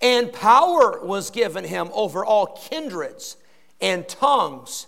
And 0.00 0.32
power 0.32 1.00
was 1.04 1.30
given 1.30 1.64
him 1.64 1.90
over 1.92 2.24
all 2.24 2.46
kindreds 2.46 3.36
and 3.80 4.06
tongues 4.08 4.86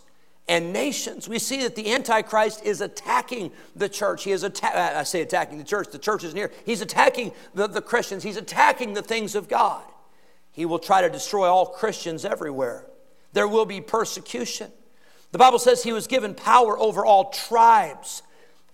and 0.48 0.72
nations. 0.72 1.28
We 1.28 1.38
see 1.38 1.62
that 1.62 1.76
the 1.76 1.92
Antichrist 1.92 2.64
is 2.64 2.80
attacking 2.80 3.52
the 3.76 3.88
church. 3.88 4.24
He 4.24 4.32
is 4.32 4.44
atta- 4.44 4.98
I 4.98 5.02
say 5.02 5.20
attacking 5.20 5.58
the 5.58 5.64
church, 5.64 5.88
the 5.90 5.98
church 5.98 6.24
is 6.24 6.34
near. 6.34 6.50
He's 6.64 6.80
attacking 6.80 7.32
the, 7.54 7.66
the 7.66 7.82
Christians, 7.82 8.22
he's 8.22 8.36
attacking 8.36 8.94
the 8.94 9.02
things 9.02 9.34
of 9.34 9.48
God. 9.48 9.82
He 10.52 10.64
will 10.64 10.78
try 10.78 11.02
to 11.02 11.10
destroy 11.10 11.46
all 11.46 11.66
Christians 11.66 12.24
everywhere. 12.24 12.86
There 13.32 13.46
will 13.46 13.66
be 13.66 13.80
persecution. 13.80 14.72
The 15.30 15.38
Bible 15.38 15.58
says 15.58 15.82
he 15.82 15.92
was 15.92 16.06
given 16.06 16.34
power 16.34 16.78
over 16.78 17.04
all 17.04 17.30
tribes 17.30 18.22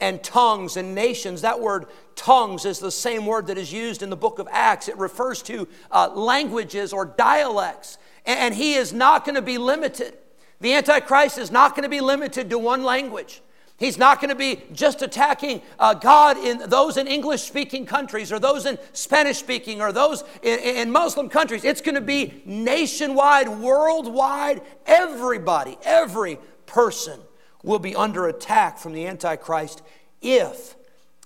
and 0.01 0.23
tongues 0.23 0.77
and 0.77 0.95
nations. 0.95 1.43
That 1.43 1.61
word 1.61 1.87
tongues 2.17 2.65
is 2.65 2.79
the 2.79 2.91
same 2.91 3.27
word 3.27 3.47
that 3.47 3.59
is 3.59 3.73
used 3.73 4.03
in 4.03 4.11
the 4.11 4.17
book 4.17 4.39
of 4.39 4.49
Acts. 4.51 4.89
It 4.89 4.97
refers 4.99 5.43
to 5.43 5.69
uh, 5.91 6.11
languages 6.15 6.93
or 6.93 7.05
dialects. 7.05 7.99
And, 8.27 8.39
and 8.39 8.55
he 8.55 8.75
is 8.75 8.93
not 8.93 9.25
going 9.25 9.37
to 9.37 9.43
be 9.43 9.59
limited. 9.59 10.15
The 10.61 10.75
Antichrist 10.75 11.39
is 11.39 11.51
not 11.51 11.73
going 11.73 11.83
to 11.83 11.89
be 11.89 12.01
limited 12.01 12.51
to 12.51 12.59
one 12.59 12.85
language. 12.85 13.43
He's 13.77 13.99
not 13.99 14.21
going 14.21 14.29
to 14.29 14.37
be 14.37 14.63
just 14.73 15.03
attacking 15.03 15.61
uh, 15.81 15.95
God 15.95 16.39
in 16.39 16.71
those 16.71 16.97
in 16.97 17.09
English 17.09 17.43
speaking 17.43 17.87
countries 17.87 18.31
or 18.31 18.39
those 18.39 18.67
in 18.67 18.79
Spanish 18.93 19.39
speaking 19.39 19.81
or 19.81 19.91
those 19.91 20.23
in, 20.43 20.61
in 20.61 20.93
Muslim 20.93 21.29
countries. 21.29 21.65
It's 21.65 21.81
going 21.81 21.97
to 21.97 22.01
be 22.01 22.43
nationwide, 22.45 23.49
worldwide. 23.49 24.63
Everybody, 24.87 25.77
every 25.83 26.39
person 26.67 27.21
will 27.65 27.81
be 27.81 27.97
under 27.97 28.29
attack 28.29 28.79
from 28.79 28.93
the 28.93 29.07
Antichrist 29.07 29.83
if 30.23 30.77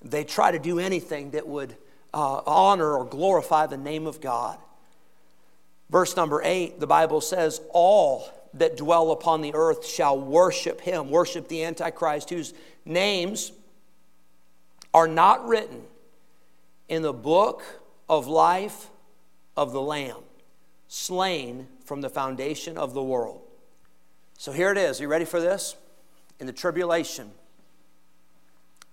they 0.02 0.24
try 0.24 0.50
to 0.50 0.58
do 0.58 0.78
anything 0.78 1.32
that 1.32 1.46
would 1.46 1.76
uh, 2.14 2.40
honor 2.46 2.96
or 2.96 3.04
glorify 3.04 3.66
the 3.66 3.76
name 3.76 4.06
of 4.06 4.20
God. 4.20 4.58
Verse 5.90 6.16
number 6.16 6.40
eight, 6.44 6.80
the 6.80 6.86
Bible 6.86 7.20
says, 7.20 7.60
All 7.70 8.30
that 8.54 8.76
dwell 8.76 9.10
upon 9.10 9.42
the 9.42 9.54
earth 9.54 9.86
shall 9.86 10.18
worship 10.18 10.80
him, 10.80 11.10
worship 11.10 11.48
the 11.48 11.64
Antichrist, 11.64 12.30
whose 12.30 12.54
names 12.84 13.52
are 14.94 15.08
not 15.08 15.46
written 15.46 15.82
in 16.88 17.02
the 17.02 17.12
book 17.12 17.62
of 18.08 18.26
life 18.26 18.88
of 19.56 19.72
the 19.72 19.82
Lamb, 19.82 20.22
slain 20.86 21.66
from 21.84 22.00
the 22.00 22.08
foundation 22.08 22.78
of 22.78 22.94
the 22.94 23.02
world. 23.02 23.42
So 24.38 24.52
here 24.52 24.70
it 24.70 24.78
is. 24.78 25.00
Are 25.00 25.02
you 25.02 25.08
ready 25.08 25.24
for 25.24 25.40
this? 25.40 25.74
In 26.40 26.46
the 26.46 26.52
tribulation, 26.52 27.30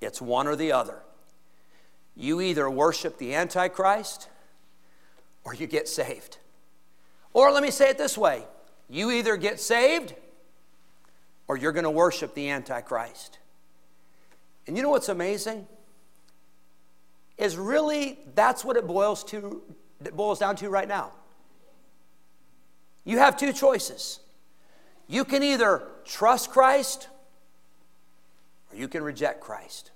it's 0.01 0.21
one 0.21 0.47
or 0.47 0.55
the 0.55 0.71
other. 0.71 1.01
You 2.15 2.41
either 2.41 2.69
worship 2.69 3.17
the 3.17 3.35
Antichrist 3.35 4.29
or 5.43 5.53
you 5.53 5.67
get 5.67 5.87
saved. 5.87 6.37
Or 7.33 7.51
let 7.51 7.61
me 7.61 7.71
say 7.71 7.89
it 7.89 7.97
this 7.97 8.17
way 8.17 8.45
you 8.89 9.11
either 9.11 9.35
get 9.35 9.59
saved 9.59 10.13
or 11.47 11.57
you're 11.57 11.71
going 11.71 11.83
to 11.83 11.91
worship 11.91 12.33
the 12.33 12.49
Antichrist. 12.49 13.39
And 14.67 14.75
you 14.75 14.83
know 14.83 14.89
what's 14.89 15.09
amazing? 15.09 15.67
Is 17.37 17.57
really 17.57 18.19
that's 18.33 18.63
what 18.63 18.77
it 18.77 18.87
boils 18.87 19.23
to 19.25 19.61
it 20.03 20.15
boils 20.15 20.39
down 20.39 20.55
to 20.57 20.69
right 20.69 20.87
now. 20.87 21.11
You 23.03 23.19
have 23.19 23.37
two 23.37 23.53
choices. 23.53 24.19
You 25.07 25.25
can 25.25 25.43
either 25.43 25.83
trust 26.05 26.49
Christ 26.51 27.09
or 28.75 28.79
you 28.79 28.87
can 28.87 29.03
reject 29.03 29.41
Christ. 29.41 29.91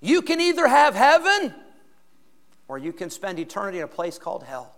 You 0.00 0.22
can 0.22 0.40
either 0.40 0.66
have 0.66 0.94
heaven 0.94 1.54
or 2.68 2.78
you 2.78 2.92
can 2.92 3.10
spend 3.10 3.38
eternity 3.38 3.78
in 3.78 3.84
a 3.84 3.88
place 3.88 4.18
called 4.18 4.42
hell. 4.42 4.72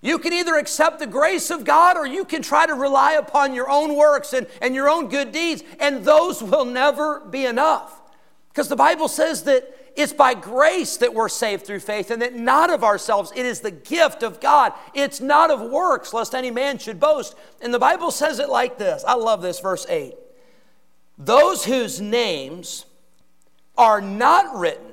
You 0.00 0.18
can 0.18 0.32
either 0.32 0.56
accept 0.56 0.98
the 0.98 1.06
grace 1.06 1.50
of 1.50 1.64
God 1.64 1.96
or 1.96 2.06
you 2.06 2.24
can 2.24 2.42
try 2.42 2.66
to 2.66 2.74
rely 2.74 3.12
upon 3.12 3.54
your 3.54 3.70
own 3.70 3.96
works 3.96 4.32
and, 4.32 4.46
and 4.60 4.74
your 4.74 4.90
own 4.90 5.08
good 5.08 5.30
deeds, 5.30 5.62
and 5.78 6.04
those 6.04 6.42
will 6.42 6.64
never 6.64 7.20
be 7.20 7.44
enough. 7.44 8.00
Because 8.48 8.68
the 8.68 8.76
Bible 8.76 9.06
says 9.06 9.44
that 9.44 9.64
it's 9.94 10.12
by 10.12 10.34
grace 10.34 10.96
that 10.96 11.14
we're 11.14 11.28
saved 11.28 11.66
through 11.66 11.80
faith 11.80 12.10
and 12.10 12.20
that 12.22 12.34
not 12.34 12.70
of 12.70 12.82
ourselves. 12.82 13.32
It 13.36 13.46
is 13.46 13.60
the 13.60 13.70
gift 13.70 14.22
of 14.22 14.40
God. 14.40 14.72
It's 14.92 15.20
not 15.20 15.50
of 15.50 15.60
works, 15.60 16.12
lest 16.12 16.34
any 16.34 16.50
man 16.50 16.78
should 16.78 16.98
boast. 16.98 17.36
And 17.60 17.72
the 17.72 17.78
Bible 17.78 18.10
says 18.10 18.38
it 18.40 18.48
like 18.48 18.78
this 18.78 19.04
I 19.06 19.14
love 19.14 19.40
this, 19.40 19.60
verse 19.60 19.86
8. 19.88 20.14
Those 21.24 21.64
whose 21.64 22.00
names 22.00 22.86
are 23.78 24.00
not 24.00 24.58
written 24.58 24.92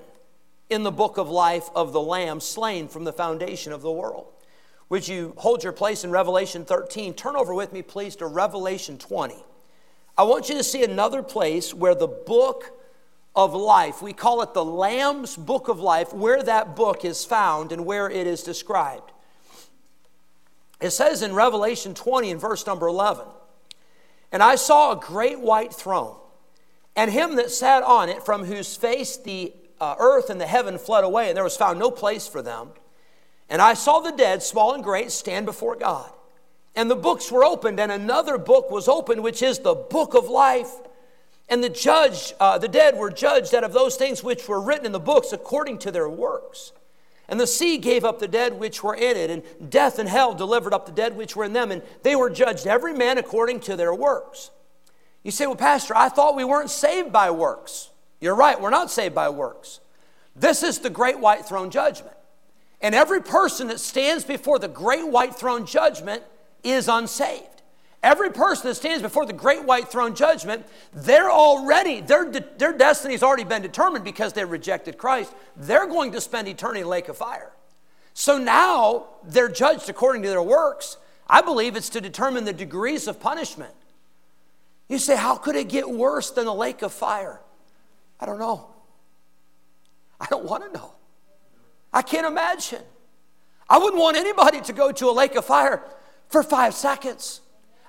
in 0.69 0.83
the 0.83 0.91
book 0.91 1.17
of 1.17 1.29
life 1.29 1.69
of 1.75 1.93
the 1.93 2.01
Lamb 2.01 2.39
slain 2.39 2.87
from 2.87 3.03
the 3.03 3.13
foundation 3.13 3.73
of 3.73 3.81
the 3.81 3.91
world. 3.91 4.27
Would 4.89 5.07
you 5.07 5.33
hold 5.37 5.63
your 5.63 5.73
place 5.73 6.03
in 6.03 6.11
Revelation 6.11 6.65
13? 6.65 7.13
Turn 7.13 7.35
over 7.35 7.53
with 7.53 7.73
me, 7.73 7.81
please, 7.81 8.15
to 8.17 8.27
Revelation 8.27 8.97
20. 8.97 9.35
I 10.17 10.23
want 10.23 10.49
you 10.49 10.55
to 10.55 10.63
see 10.63 10.83
another 10.83 11.23
place 11.23 11.73
where 11.73 11.95
the 11.95 12.07
book 12.07 12.79
of 13.35 13.53
life, 13.53 14.01
we 14.01 14.13
call 14.13 14.41
it 14.41 14.53
the 14.53 14.65
Lamb's 14.65 15.35
book 15.35 15.67
of 15.67 15.79
life, 15.79 16.13
where 16.13 16.43
that 16.43 16.75
book 16.75 17.05
is 17.05 17.23
found 17.23 17.71
and 17.71 17.85
where 17.85 18.09
it 18.09 18.27
is 18.27 18.43
described. 18.43 19.11
It 20.81 20.91
says 20.91 21.21
in 21.21 21.33
Revelation 21.33 21.93
20 21.93 22.31
in 22.31 22.37
verse 22.37 22.65
number 22.65 22.87
11, 22.87 23.25
And 24.31 24.43
I 24.43 24.55
saw 24.55 24.91
a 24.91 24.99
great 24.99 25.39
white 25.39 25.73
throne, 25.73 26.18
and 26.95 27.11
him 27.11 27.35
that 27.35 27.51
sat 27.51 27.83
on 27.83 28.09
it, 28.09 28.23
from 28.23 28.45
whose 28.45 28.75
face 28.75 29.17
the 29.17 29.53
uh, 29.79 29.95
earth 29.99 30.29
and 30.29 30.39
the 30.39 30.47
heaven 30.47 30.77
fled 30.77 31.03
away, 31.03 31.29
and 31.29 31.37
there 31.37 31.43
was 31.43 31.57
found 31.57 31.79
no 31.79 31.91
place 31.91 32.27
for 32.27 32.41
them. 32.41 32.69
And 33.49 33.61
I 33.61 33.73
saw 33.73 33.99
the 33.99 34.11
dead, 34.11 34.43
small 34.43 34.73
and 34.73 34.83
great, 34.83 35.11
stand 35.11 35.45
before 35.45 35.75
God. 35.75 36.11
And 36.75 36.89
the 36.89 36.95
books 36.95 37.31
were 37.31 37.43
opened, 37.43 37.79
and 37.79 37.91
another 37.91 38.37
book 38.37 38.69
was 38.69 38.87
opened, 38.87 39.23
which 39.23 39.41
is 39.41 39.59
the 39.59 39.73
book 39.73 40.13
of 40.13 40.29
life. 40.29 40.71
And 41.47 41.63
the 41.63 41.69
judge, 41.69 42.33
uh, 42.39 42.59
the 42.59 42.67
dead 42.67 42.95
were 42.95 43.09
judged 43.09 43.55
out 43.55 43.63
of 43.63 43.73
those 43.73 43.95
things 43.95 44.23
which 44.23 44.47
were 44.47 44.61
written 44.61 44.85
in 44.85 44.91
the 44.91 44.99
books 44.99 45.33
according 45.33 45.79
to 45.79 45.91
their 45.91 46.07
works. 46.07 46.73
And 47.27 47.39
the 47.39 47.47
sea 47.47 47.77
gave 47.77 48.05
up 48.05 48.19
the 48.19 48.27
dead 48.27 48.59
which 48.59 48.83
were 48.83 48.95
in 48.95 49.17
it, 49.17 49.29
and 49.29 49.71
death 49.71 49.99
and 49.99 50.07
hell 50.07 50.33
delivered 50.33 50.73
up 50.73 50.85
the 50.85 50.91
dead 50.91 51.15
which 51.15 51.35
were 51.35 51.43
in 51.43 51.53
them, 51.53 51.71
and 51.71 51.81
they 52.03 52.15
were 52.15 52.29
judged 52.29 52.67
every 52.67 52.93
man 52.93 53.17
according 53.17 53.61
to 53.61 53.75
their 53.75 53.93
works. 53.93 54.51
You 55.23 55.31
say, 55.31 55.45
Well, 55.47 55.55
Pastor, 55.55 55.95
I 55.95 56.09
thought 56.09 56.35
we 56.35 56.45
weren't 56.45 56.69
saved 56.69 57.11
by 57.11 57.31
works. 57.31 57.89
You're 58.21 58.35
right, 58.35 58.59
we're 58.59 58.69
not 58.69 58.91
saved 58.91 59.15
by 59.15 59.29
works. 59.29 59.79
This 60.35 60.63
is 60.63 60.79
the 60.79 60.89
great 60.89 61.19
white 61.19 61.45
throne 61.45 61.69
judgment. 61.69 62.15
And 62.81 62.95
every 62.95 63.21
person 63.21 63.67
that 63.67 63.79
stands 63.79 64.23
before 64.23 64.59
the 64.59 64.67
great 64.67 65.07
white 65.07 65.35
throne 65.35 65.65
judgment 65.65 66.23
is 66.63 66.87
unsaved. 66.87 67.45
Every 68.01 68.29
person 68.29 68.69
that 68.69 68.75
stands 68.75 69.01
before 69.01 69.25
the 69.25 69.33
great 69.33 69.65
white 69.65 69.89
throne 69.89 70.15
judgment, 70.15 70.65
they're 70.93 71.29
already, 71.29 71.99
their, 71.99 72.31
their 72.31 72.71
destiny's 72.71 73.21
already 73.21 73.43
been 73.43 73.61
determined 73.61 74.05
because 74.05 74.31
they 74.31 74.45
rejected 74.45 74.97
Christ. 74.97 75.33
They're 75.57 75.87
going 75.87 76.13
to 76.13 76.21
spend 76.21 76.47
eternity 76.47 76.79
in 76.79 76.85
a 76.85 76.89
lake 76.89 77.09
of 77.09 77.17
fire. 77.17 77.51
So 78.13 78.37
now 78.37 79.07
they're 79.23 79.49
judged 79.49 79.89
according 79.89 80.23
to 80.23 80.29
their 80.29 80.41
works. 80.41 80.95
I 81.27 81.41
believe 81.41 81.75
it's 81.75 81.89
to 81.89 82.01
determine 82.01 82.45
the 82.45 82.53
degrees 82.53 83.07
of 83.07 83.19
punishment. 83.19 83.73
You 84.89 84.97
say, 84.97 85.15
how 85.15 85.35
could 85.35 85.55
it 85.55 85.69
get 85.69 85.89
worse 85.89 86.31
than 86.31 86.47
a 86.47 86.53
lake 86.53 86.81
of 86.81 86.91
fire? 86.91 87.39
I 88.19 88.25
don't 88.25 88.39
know. 88.39 88.71
I 90.19 90.25
don't 90.25 90.43
want 90.43 90.65
to 90.65 90.77
know. 90.77 90.93
I 91.93 92.01
can't 92.01 92.25
imagine. 92.25 92.81
I 93.69 93.77
wouldn't 93.77 94.01
want 94.01 94.17
anybody 94.17 94.61
to 94.61 94.73
go 94.73 94.91
to 94.91 95.09
a 95.09 95.11
lake 95.11 95.35
of 95.35 95.45
fire 95.45 95.83
for 96.27 96.41
five 96.43 96.73
seconds. 96.73 97.41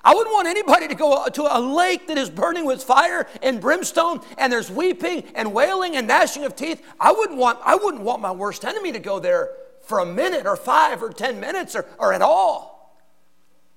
I 0.03 0.15
wouldn't 0.15 0.33
want 0.33 0.47
anybody 0.47 0.87
to 0.87 0.95
go 0.95 1.13
uh, 1.13 1.29
to 1.31 1.43
a 1.55 1.59
lake 1.59 2.07
that 2.07 2.17
is 2.17 2.29
burning 2.29 2.65
with 2.65 2.83
fire 2.83 3.27
and 3.43 3.61
brimstone 3.61 4.21
and 4.37 4.51
there's 4.51 4.71
weeping 4.71 5.23
and 5.35 5.53
wailing 5.53 5.95
and 5.95 6.07
gnashing 6.07 6.43
of 6.43 6.55
teeth. 6.55 6.81
I 6.99 7.11
wouldn't 7.11 7.37
want, 7.37 7.59
I 7.63 7.75
wouldn't 7.75 8.03
want 8.03 8.21
my 8.21 8.31
worst 8.31 8.65
enemy 8.65 8.91
to 8.93 8.99
go 8.99 9.19
there 9.19 9.51
for 9.83 9.99
a 9.99 10.05
minute 10.05 10.45
or 10.47 10.55
five 10.55 11.03
or 11.03 11.11
10 11.11 11.39
minutes 11.39 11.75
or, 11.75 11.85
or 11.99 12.13
at 12.13 12.21
all. 12.21 12.97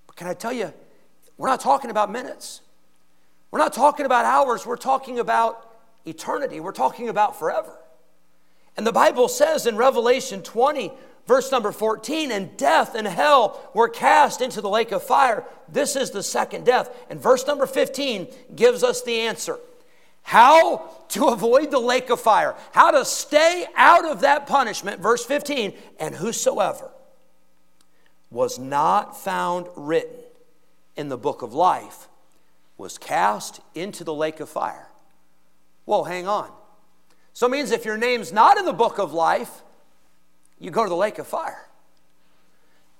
But 0.06 0.16
can 0.16 0.26
I 0.26 0.34
tell 0.34 0.52
you, 0.52 0.72
we're 1.36 1.48
not 1.48 1.60
talking 1.60 1.90
about 1.90 2.10
minutes. 2.10 2.62
We're 3.54 3.60
not 3.60 3.72
talking 3.72 4.04
about 4.04 4.24
hours. 4.24 4.66
We're 4.66 4.74
talking 4.74 5.20
about 5.20 5.70
eternity. 6.04 6.58
We're 6.58 6.72
talking 6.72 7.08
about 7.08 7.38
forever. 7.38 7.78
And 8.76 8.84
the 8.84 8.90
Bible 8.90 9.28
says 9.28 9.64
in 9.64 9.76
Revelation 9.76 10.42
20, 10.42 10.90
Verse 11.28 11.52
number 11.52 11.70
14, 11.70 12.32
and 12.32 12.56
death 12.56 12.96
and 12.96 13.06
hell 13.06 13.70
were 13.72 13.88
cast 13.88 14.40
into 14.40 14.60
the 14.60 14.68
lake 14.68 14.90
of 14.90 15.04
fire. 15.04 15.44
This 15.68 15.94
is 15.94 16.10
the 16.10 16.22
second 16.24 16.66
death. 16.66 16.90
And 17.08 17.22
verse 17.22 17.46
number 17.46 17.64
15 17.66 18.26
gives 18.56 18.82
us 18.82 19.02
the 19.02 19.20
answer 19.20 19.60
how 20.22 20.90
to 21.10 21.28
avoid 21.28 21.70
the 21.70 21.78
lake 21.78 22.10
of 22.10 22.20
fire, 22.20 22.56
how 22.72 22.90
to 22.90 23.04
stay 23.04 23.66
out 23.76 24.04
of 24.04 24.22
that 24.22 24.48
punishment. 24.48 25.00
Verse 25.00 25.24
15, 25.24 25.74
and 26.00 26.16
whosoever 26.16 26.90
was 28.32 28.58
not 28.58 29.16
found 29.16 29.68
written 29.76 30.18
in 30.96 31.08
the 31.08 31.16
book 31.16 31.42
of 31.42 31.54
life 31.54 32.08
was 32.76 32.98
cast 32.98 33.60
into 33.74 34.04
the 34.04 34.14
lake 34.14 34.40
of 34.40 34.48
fire. 34.48 34.88
Whoa, 35.84 36.04
hang 36.04 36.26
on. 36.26 36.50
So 37.32 37.46
it 37.46 37.50
means 37.50 37.70
if 37.70 37.84
your 37.84 37.96
name's 37.96 38.32
not 38.32 38.58
in 38.58 38.64
the 38.64 38.72
book 38.72 38.98
of 38.98 39.12
life, 39.12 39.62
you 40.58 40.70
go 40.70 40.84
to 40.84 40.88
the 40.88 40.96
lake 40.96 41.18
of 41.18 41.26
fire. 41.26 41.68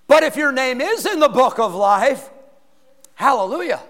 But 0.07 0.23
if 0.23 0.37
your 0.37 0.53
name 0.53 0.81
is 0.81 1.07
in 1.07 1.19
the 1.19 1.29
book 1.29 1.59
of 1.59 1.75
life, 1.75 2.31
hallelujah. 3.15 3.81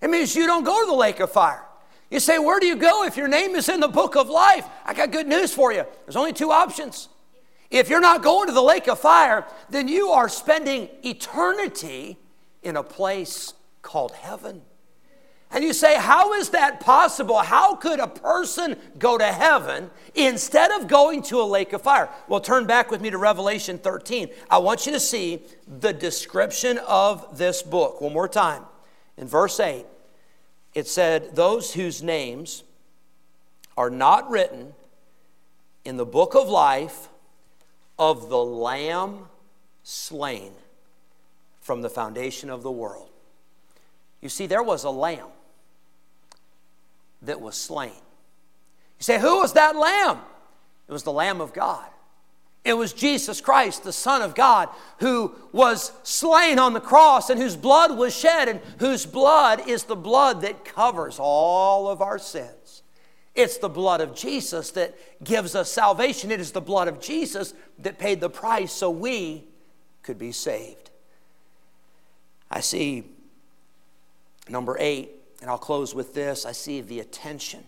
It 0.00 0.10
means 0.10 0.36
you 0.36 0.46
don't 0.46 0.64
go 0.64 0.80
to 0.80 0.86
the 0.86 0.96
lake 0.96 1.20
of 1.20 1.32
fire. 1.32 1.64
You 2.10 2.20
say, 2.20 2.38
Where 2.38 2.60
do 2.60 2.66
you 2.66 2.76
go 2.76 3.04
if 3.04 3.16
your 3.16 3.28
name 3.28 3.56
is 3.56 3.68
in 3.68 3.80
the 3.80 3.88
book 3.88 4.16
of 4.16 4.28
life? 4.28 4.66
I 4.84 4.94
got 4.94 5.10
good 5.10 5.26
news 5.26 5.52
for 5.52 5.72
you. 5.72 5.84
There's 6.04 6.16
only 6.16 6.32
two 6.32 6.50
options. 6.50 7.08
If 7.70 7.90
you're 7.90 8.00
not 8.00 8.22
going 8.22 8.46
to 8.46 8.54
the 8.54 8.62
lake 8.62 8.88
of 8.88 8.98
fire, 8.98 9.46
then 9.68 9.88
you 9.88 10.10
are 10.10 10.28
spending 10.28 10.88
eternity 11.04 12.16
in 12.62 12.76
a 12.76 12.82
place 12.82 13.52
called 13.82 14.12
heaven. 14.12 14.62
And 15.50 15.64
you 15.64 15.72
say, 15.72 15.96
How 15.96 16.34
is 16.34 16.50
that 16.50 16.80
possible? 16.80 17.38
How 17.38 17.74
could 17.74 18.00
a 18.00 18.06
person 18.06 18.76
go 18.98 19.16
to 19.16 19.24
heaven 19.24 19.90
instead 20.14 20.70
of 20.72 20.88
going 20.88 21.22
to 21.24 21.40
a 21.40 21.44
lake 21.44 21.72
of 21.72 21.82
fire? 21.82 22.08
Well, 22.28 22.40
turn 22.40 22.66
back 22.66 22.90
with 22.90 23.00
me 23.00 23.10
to 23.10 23.18
Revelation 23.18 23.78
13. 23.78 24.28
I 24.50 24.58
want 24.58 24.84
you 24.84 24.92
to 24.92 25.00
see 25.00 25.42
the 25.66 25.92
description 25.92 26.78
of 26.86 27.38
this 27.38 27.62
book 27.62 28.00
one 28.00 28.12
more 28.12 28.28
time. 28.28 28.64
In 29.16 29.26
verse 29.26 29.58
8, 29.58 29.86
it 30.74 30.86
said, 30.86 31.34
Those 31.34 31.72
whose 31.72 32.02
names 32.02 32.62
are 33.76 33.90
not 33.90 34.30
written 34.30 34.74
in 35.84 35.96
the 35.96 36.06
book 36.06 36.34
of 36.34 36.48
life 36.48 37.08
of 37.98 38.28
the 38.28 38.38
Lamb 38.38 39.26
slain 39.82 40.52
from 41.60 41.80
the 41.80 41.88
foundation 41.88 42.50
of 42.50 42.62
the 42.62 42.70
world. 42.70 43.08
You 44.20 44.28
see, 44.28 44.46
there 44.46 44.62
was 44.62 44.84
a 44.84 44.90
lamb 44.90 45.28
that 47.22 47.40
was 47.40 47.56
slain. 47.56 47.90
You 47.90 49.04
say, 49.04 49.18
Who 49.18 49.40
was 49.40 49.54
that 49.54 49.76
lamb? 49.76 50.18
It 50.88 50.92
was 50.92 51.02
the 51.02 51.12
Lamb 51.12 51.40
of 51.40 51.52
God. 51.52 51.84
It 52.64 52.76
was 52.76 52.92
Jesus 52.92 53.40
Christ, 53.40 53.84
the 53.84 53.92
Son 53.92 54.20
of 54.20 54.34
God, 54.34 54.68
who 54.98 55.34
was 55.52 55.92
slain 56.02 56.58
on 56.58 56.72
the 56.72 56.80
cross 56.80 57.30
and 57.30 57.40
whose 57.40 57.56
blood 57.56 57.96
was 57.96 58.14
shed, 58.14 58.48
and 58.48 58.60
whose 58.78 59.06
blood 59.06 59.68
is 59.68 59.84
the 59.84 59.96
blood 59.96 60.40
that 60.42 60.64
covers 60.64 61.18
all 61.18 61.88
of 61.88 62.02
our 62.02 62.18
sins. 62.18 62.82
It's 63.34 63.58
the 63.58 63.68
blood 63.68 64.00
of 64.00 64.16
Jesus 64.16 64.72
that 64.72 64.98
gives 65.22 65.54
us 65.54 65.70
salvation. 65.70 66.30
It 66.30 66.40
is 66.40 66.52
the 66.52 66.60
blood 66.60 66.88
of 66.88 67.00
Jesus 67.00 67.54
that 67.78 67.98
paid 67.98 68.20
the 68.20 68.28
price 68.28 68.72
so 68.72 68.90
we 68.90 69.44
could 70.02 70.18
be 70.18 70.32
saved. 70.32 70.90
I 72.50 72.60
see 72.60 73.04
number 74.48 74.76
eight 74.80 75.10
and 75.40 75.50
I'll 75.50 75.58
close 75.58 75.94
with 75.94 76.14
this 76.14 76.44
I 76.44 76.52
see 76.52 76.80
the 76.80 77.00
attention. 77.00 77.64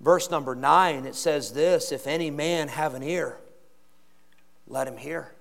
Verse 0.00 0.30
number 0.30 0.54
nine, 0.54 1.06
it 1.06 1.14
says 1.14 1.52
this 1.52 1.92
If 1.92 2.06
any 2.06 2.30
man 2.30 2.68
have 2.68 2.94
an 2.94 3.02
ear, 3.02 3.38
let 4.66 4.86
him 4.86 4.96
hear. 4.96 5.32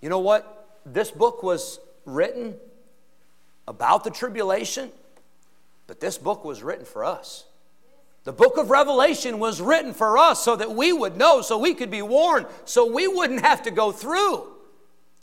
You 0.00 0.08
know 0.08 0.18
what? 0.18 0.68
This 0.84 1.10
book 1.10 1.42
was 1.42 1.80
written 2.04 2.54
about 3.66 4.04
the 4.04 4.10
tribulation, 4.10 4.90
but 5.86 6.00
this 6.00 6.18
book 6.18 6.44
was 6.44 6.62
written 6.62 6.84
for 6.84 7.04
us. 7.04 7.44
The 8.24 8.32
book 8.32 8.56
of 8.56 8.70
Revelation 8.70 9.38
was 9.38 9.60
written 9.60 9.92
for 9.92 10.16
us 10.16 10.42
so 10.42 10.56
that 10.56 10.72
we 10.72 10.92
would 10.92 11.16
know, 11.16 11.42
so 11.42 11.58
we 11.58 11.74
could 11.74 11.90
be 11.90 12.02
warned, 12.02 12.46
so 12.64 12.90
we 12.90 13.06
wouldn't 13.06 13.42
have 13.42 13.62
to 13.62 13.70
go 13.70 13.92
through 13.92 14.48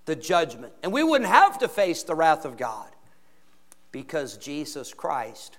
the 0.06 0.16
judgment 0.16 0.74
and 0.82 0.92
we 0.92 1.04
wouldn't 1.04 1.30
have 1.30 1.60
to 1.60 1.68
face 1.68 2.04
the 2.04 2.16
wrath 2.16 2.46
of 2.46 2.58
God 2.58 2.91
because 3.92 4.38
Jesus 4.38 4.94
Christ 4.94 5.58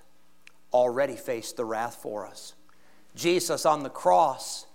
already 0.71 1.15
faced 1.15 1.57
the 1.57 1.65
wrath 1.65 1.95
for 1.95 2.25
us. 2.25 2.53
Jesus 3.15 3.65
on 3.65 3.83
the 3.83 3.89
cross, 3.89 4.65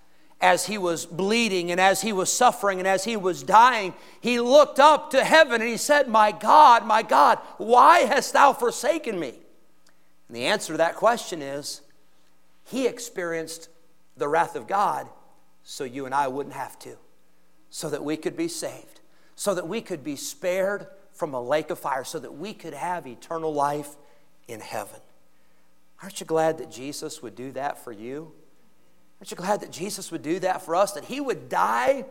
as 0.41 0.67
he 0.67 0.79
was 0.79 1.05
bleeding 1.05 1.71
and 1.71 1.81
as 1.81 2.03
he 2.03 2.13
was 2.13 2.33
suffering 2.33 2.79
and 2.79 2.87
as 2.87 3.05
he 3.05 3.17
was 3.17 3.43
dying, 3.43 3.93
he 4.21 4.39
looked 4.39 4.79
up 4.79 5.11
to 5.11 5.25
heaven 5.25 5.61
and 5.61 5.69
he 5.69 5.77
said, 5.77 6.09
My 6.09 6.31
God, 6.31 6.87
my 6.87 7.03
God, 7.03 7.39
why 7.57 8.01
hast 8.01 8.33
thou 8.33 8.53
forsaken 8.53 9.19
me? 9.19 9.35
And 10.29 10.37
the 10.37 10.47
answer 10.47 10.75
to 10.75 10.77
that 10.79 10.95
question 10.95 11.43
is, 11.43 11.81
he 12.65 12.87
experienced 12.87 13.69
the 14.17 14.29
wrath 14.29 14.55
of 14.55 14.67
God 14.67 15.09
so 15.65 15.85
you 15.85 16.07
and 16.07 16.15
I 16.15 16.29
wouldn't 16.29 16.55
have 16.55 16.79
to, 16.81 16.97
so 17.71 17.91
that 17.91 18.05
we 18.05 18.17
could 18.17 18.37
be 18.37 18.49
saved, 18.49 19.01
so 19.35 19.55
that 19.55 19.67
we 19.67 19.81
could 19.81 20.05
be 20.05 20.17
spared 20.17 20.87
from 21.19 21.35
a 21.35 21.43
lake 21.43 21.71
of 21.71 21.81
fire 21.81 22.05
so 22.05 22.21
that 22.21 22.37
we 22.37 22.55
could 22.55 22.73
have 22.73 23.05
eternal 23.05 23.53
life 23.53 23.97
in 24.47 24.61
heaven. 24.61 25.01
Aren't 26.01 26.21
you 26.21 26.27
glad 26.27 26.59
that 26.59 26.71
Jesus 26.71 27.21
would 27.23 27.35
do 27.35 27.51
that 27.53 27.83
for 27.83 27.91
you? 27.91 28.31
Aren't 29.21 29.33
you 29.33 29.37
glad 29.37 29.61
that 29.63 29.73
Jesus 29.73 30.13
would 30.13 30.23
do 30.23 30.39
that 30.39 30.63
for 30.63 30.77
us? 30.77 30.93
That 30.93 31.07
He 31.07 31.21
would 31.21 31.49
die 31.49 32.05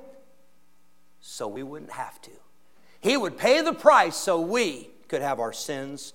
so 1.22 1.48
we 1.48 1.64
wouldn't 1.64 1.94
have 1.94 2.22
to. 2.24 2.32
He 3.00 3.16
would 3.16 3.38
pay 3.38 3.62
the 3.62 3.72
price 3.72 4.18
so 4.18 4.42
we 4.42 4.90
could 5.08 5.22
have 5.22 5.40
our 5.40 5.54
sins 5.54 6.12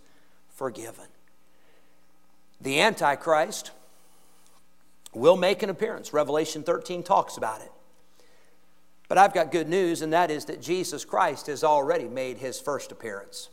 forgiven. 0.50 1.07
The 2.61 2.78
Antichrist 2.83 3.70
will 5.14 5.38
make 5.38 5.62
an 5.62 5.70
appearance. 5.70 6.12
Revelation 6.12 6.62
13 6.62 7.02
talks 7.02 7.38
about 7.38 7.62
it. 7.62 7.72
But 9.12 9.18
I've 9.18 9.35
got 9.35 9.53
good 9.53 9.68
news, 9.68 10.01
and 10.01 10.11
that 10.14 10.31
is 10.31 10.46
that 10.46 10.62
Jesus 10.62 11.05
Christ 11.05 11.48
has 11.48 11.62
already 11.62 12.09
made 12.09 12.38
his 12.38 12.59
first 12.59 12.90
appearance. 12.92 13.51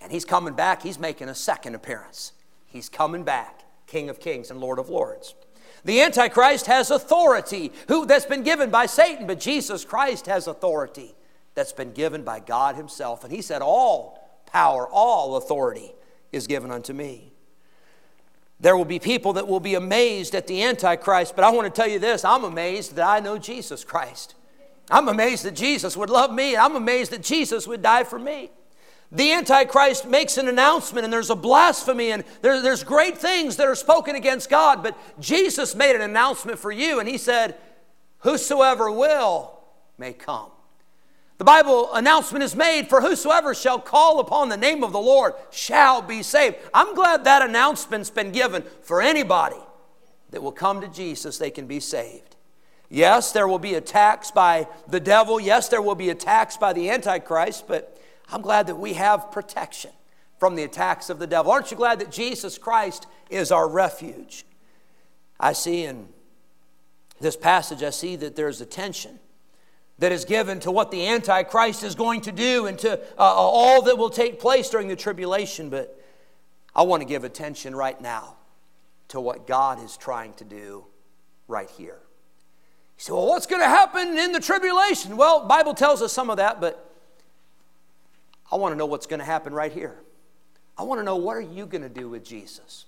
And 0.00 0.10
he's 0.10 0.24
coming 0.24 0.54
back, 0.54 0.82
he's 0.82 0.98
making 0.98 1.28
a 1.28 1.34
second 1.36 1.76
appearance. 1.76 2.32
He's 2.66 2.88
coming 2.88 3.22
back, 3.22 3.62
King 3.86 4.10
of 4.10 4.18
Kings 4.18 4.50
and 4.50 4.58
Lord 4.58 4.80
of 4.80 4.88
Lords. 4.88 5.36
The 5.84 6.00
Antichrist 6.00 6.66
has 6.66 6.90
authority 6.90 7.70
who, 7.86 8.04
that's 8.04 8.26
been 8.26 8.42
given 8.42 8.68
by 8.68 8.86
Satan, 8.86 9.28
but 9.28 9.38
Jesus 9.38 9.84
Christ 9.84 10.26
has 10.26 10.48
authority 10.48 11.14
that's 11.54 11.72
been 11.72 11.92
given 11.92 12.24
by 12.24 12.40
God 12.40 12.74
Himself. 12.74 13.22
And 13.22 13.32
He 13.32 13.42
said, 13.42 13.62
All 13.62 14.42
power, 14.44 14.88
all 14.88 15.36
authority 15.36 15.92
is 16.32 16.48
given 16.48 16.72
unto 16.72 16.92
me. 16.92 17.32
There 18.58 18.76
will 18.76 18.86
be 18.86 18.98
people 18.98 19.34
that 19.34 19.46
will 19.46 19.60
be 19.60 19.74
amazed 19.74 20.34
at 20.34 20.46
the 20.46 20.62
Antichrist, 20.62 21.36
but 21.36 21.44
I 21.44 21.50
want 21.50 21.72
to 21.72 21.80
tell 21.80 21.90
you 21.90 21.98
this 21.98 22.24
I'm 22.24 22.44
amazed 22.44 22.96
that 22.96 23.06
I 23.06 23.20
know 23.20 23.38
Jesus 23.38 23.84
Christ. 23.84 24.34
I'm 24.90 25.08
amazed 25.08 25.44
that 25.44 25.54
Jesus 25.54 25.96
would 25.96 26.10
love 26.10 26.32
me. 26.32 26.56
I'm 26.56 26.76
amazed 26.76 27.10
that 27.10 27.22
Jesus 27.22 27.66
would 27.66 27.82
die 27.82 28.04
for 28.04 28.18
me. 28.18 28.50
The 29.12 29.32
Antichrist 29.32 30.06
makes 30.06 30.36
an 30.36 30.48
announcement, 30.48 31.04
and 31.04 31.12
there's 31.12 31.30
a 31.30 31.36
blasphemy, 31.36 32.10
and 32.10 32.24
there, 32.42 32.60
there's 32.60 32.82
great 32.82 33.18
things 33.18 33.56
that 33.56 33.66
are 33.66 33.74
spoken 33.74 34.16
against 34.16 34.50
God, 34.50 34.82
but 34.82 34.96
Jesus 35.20 35.74
made 35.74 35.94
an 35.94 36.02
announcement 36.02 36.58
for 36.58 36.72
you, 36.72 36.98
and 36.98 37.08
He 37.08 37.18
said, 37.18 37.56
Whosoever 38.20 38.90
will 38.90 39.60
may 39.98 40.12
come. 40.12 40.50
The 41.38 41.44
Bible 41.44 41.92
announcement 41.92 42.42
is 42.42 42.56
made 42.56 42.88
for 42.88 43.02
whosoever 43.02 43.54
shall 43.54 43.78
call 43.78 44.20
upon 44.20 44.48
the 44.48 44.56
name 44.56 44.82
of 44.82 44.92
the 44.92 44.98
Lord 44.98 45.34
shall 45.50 46.00
be 46.00 46.22
saved. 46.22 46.56
I'm 46.72 46.94
glad 46.94 47.24
that 47.24 47.42
announcement's 47.42 48.08
been 48.08 48.32
given 48.32 48.64
for 48.82 49.02
anybody 49.02 49.56
that 50.30 50.42
will 50.42 50.52
come 50.52 50.80
to 50.80 50.88
Jesus, 50.88 51.38
they 51.38 51.50
can 51.50 51.66
be 51.66 51.78
saved. 51.78 52.36
Yes, 52.88 53.32
there 53.32 53.48
will 53.48 53.58
be 53.58 53.74
attacks 53.74 54.30
by 54.30 54.66
the 54.88 55.00
devil. 55.00 55.38
Yes, 55.38 55.68
there 55.68 55.82
will 55.82 55.94
be 55.94 56.10
attacks 56.10 56.56
by 56.56 56.72
the 56.72 56.88
Antichrist, 56.88 57.66
but 57.68 58.00
I'm 58.30 58.42
glad 58.42 58.68
that 58.68 58.76
we 58.76 58.94
have 58.94 59.30
protection 59.30 59.90
from 60.38 60.54
the 60.54 60.62
attacks 60.62 61.10
of 61.10 61.18
the 61.18 61.26
devil. 61.26 61.52
Aren't 61.52 61.70
you 61.70 61.76
glad 61.76 61.98
that 62.00 62.10
Jesus 62.10 62.58
Christ 62.58 63.06
is 63.28 63.52
our 63.52 63.68
refuge? 63.68 64.44
I 65.38 65.52
see 65.52 65.84
in 65.84 66.08
this 67.20 67.36
passage, 67.36 67.82
I 67.82 67.90
see 67.90 68.16
that 68.16 68.36
there's 68.36 68.60
a 68.60 68.66
tension 68.66 69.18
that 69.98 70.12
is 70.12 70.24
given 70.24 70.60
to 70.60 70.70
what 70.70 70.90
the 70.90 71.06
Antichrist 71.06 71.82
is 71.82 71.94
going 71.94 72.20
to 72.22 72.32
do 72.32 72.66
and 72.66 72.78
to 72.80 72.98
uh, 72.98 73.02
uh, 73.18 73.24
all 73.24 73.82
that 73.82 73.96
will 73.96 74.10
take 74.10 74.38
place 74.38 74.68
during 74.68 74.88
the 74.88 74.96
tribulation. 74.96 75.70
But 75.70 75.98
I 76.74 76.82
want 76.82 77.00
to 77.00 77.08
give 77.08 77.24
attention 77.24 77.74
right 77.74 77.98
now 78.00 78.36
to 79.08 79.20
what 79.20 79.46
God 79.46 79.82
is 79.82 79.96
trying 79.96 80.34
to 80.34 80.44
do 80.44 80.84
right 81.48 81.70
here. 81.70 81.98
You 82.98 83.02
say, 83.02 83.12
well, 83.12 83.26
what's 83.26 83.46
going 83.46 83.62
to 83.62 83.68
happen 83.68 84.18
in 84.18 84.32
the 84.32 84.40
tribulation? 84.40 85.16
Well, 85.16 85.46
Bible 85.46 85.74
tells 85.74 86.02
us 86.02 86.12
some 86.12 86.28
of 86.28 86.36
that, 86.38 86.60
but 86.60 86.92
I 88.50 88.56
want 88.56 88.72
to 88.72 88.76
know 88.76 88.86
what's 88.86 89.06
going 89.06 89.20
to 89.20 89.26
happen 89.26 89.54
right 89.54 89.72
here. 89.72 89.96
I 90.78 90.82
want 90.82 91.00
to 91.00 91.04
know 91.04 91.16
what 91.16 91.36
are 91.36 91.40
you 91.40 91.66
going 91.66 91.82
to 91.82 91.88
do 91.88 92.08
with 92.08 92.24
Jesus? 92.24 92.84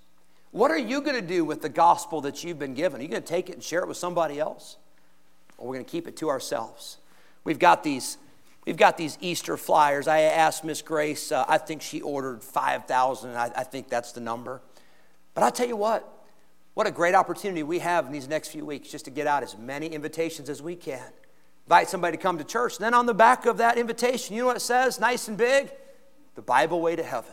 What 0.50 0.70
are 0.70 0.78
you 0.78 1.00
going 1.00 1.16
to 1.16 1.26
do 1.26 1.44
with 1.44 1.62
the 1.62 1.68
gospel 1.68 2.20
that 2.22 2.44
you've 2.44 2.58
been 2.58 2.74
given? 2.74 3.00
Are 3.00 3.02
you 3.02 3.08
going 3.08 3.22
to 3.22 3.28
take 3.28 3.48
it 3.48 3.54
and 3.54 3.62
share 3.62 3.80
it 3.80 3.88
with 3.88 3.96
somebody 3.96 4.38
else? 4.38 4.76
Or 5.58 5.68
we're 5.68 5.74
going 5.74 5.84
to 5.84 5.90
keep 5.90 6.08
it 6.08 6.16
to 6.16 6.30
ourselves. 6.30 6.96
We've 7.44 7.58
got 7.58 7.84
these. 7.84 8.16
We've 8.64 8.76
got 8.76 8.98
these 8.98 9.16
Easter 9.22 9.56
flyers. 9.56 10.06
I 10.06 10.20
asked 10.20 10.62
Miss 10.62 10.82
Grace, 10.82 11.32
uh, 11.32 11.42
I 11.48 11.56
think 11.56 11.80
she 11.80 12.02
ordered 12.02 12.42
5,000, 12.42 13.30
I, 13.30 13.44
I 13.56 13.64
think 13.64 13.88
that's 13.88 14.12
the 14.12 14.20
number. 14.20 14.60
But 15.32 15.42
I'll 15.42 15.50
tell 15.50 15.66
you 15.66 15.76
what, 15.76 16.06
what 16.74 16.86
a 16.86 16.90
great 16.90 17.14
opportunity 17.14 17.62
we 17.62 17.78
have 17.78 18.04
in 18.04 18.12
these 18.12 18.28
next 18.28 18.48
few 18.48 18.66
weeks 18.66 18.90
just 18.90 19.06
to 19.06 19.10
get 19.10 19.26
out 19.26 19.42
as 19.42 19.56
many 19.56 19.86
invitations 19.86 20.50
as 20.50 20.60
we 20.60 20.76
can. 20.76 21.02
Invite 21.66 21.88
somebody 21.88 22.18
to 22.18 22.22
come 22.22 22.36
to 22.36 22.44
church. 22.44 22.76
And 22.76 22.84
Then 22.84 22.92
on 22.92 23.06
the 23.06 23.14
back 23.14 23.46
of 23.46 23.56
that 23.56 23.78
invitation, 23.78 24.36
you 24.36 24.42
know 24.42 24.48
what 24.48 24.56
it 24.56 24.60
says, 24.60 25.00
nice 25.00 25.28
and 25.28 25.38
big? 25.38 25.70
The 26.34 26.42
Bible 26.42 26.82
Way 26.82 26.94
to 26.94 27.02
Heaven. 27.02 27.32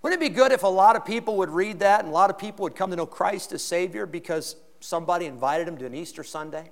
Wouldn't 0.00 0.22
it 0.22 0.28
be 0.28 0.32
good 0.32 0.52
if 0.52 0.62
a 0.62 0.68
lot 0.68 0.94
of 0.94 1.04
people 1.04 1.38
would 1.38 1.50
read 1.50 1.80
that 1.80 2.00
and 2.00 2.08
a 2.08 2.12
lot 2.12 2.30
of 2.30 2.38
people 2.38 2.62
would 2.62 2.76
come 2.76 2.90
to 2.90 2.96
know 2.96 3.06
Christ 3.06 3.52
as 3.52 3.64
Savior 3.64 4.06
because 4.06 4.54
somebody 4.78 5.26
invited 5.26 5.66
them 5.66 5.76
to 5.78 5.86
an 5.86 5.94
Easter 5.94 6.22
Sunday? 6.22 6.70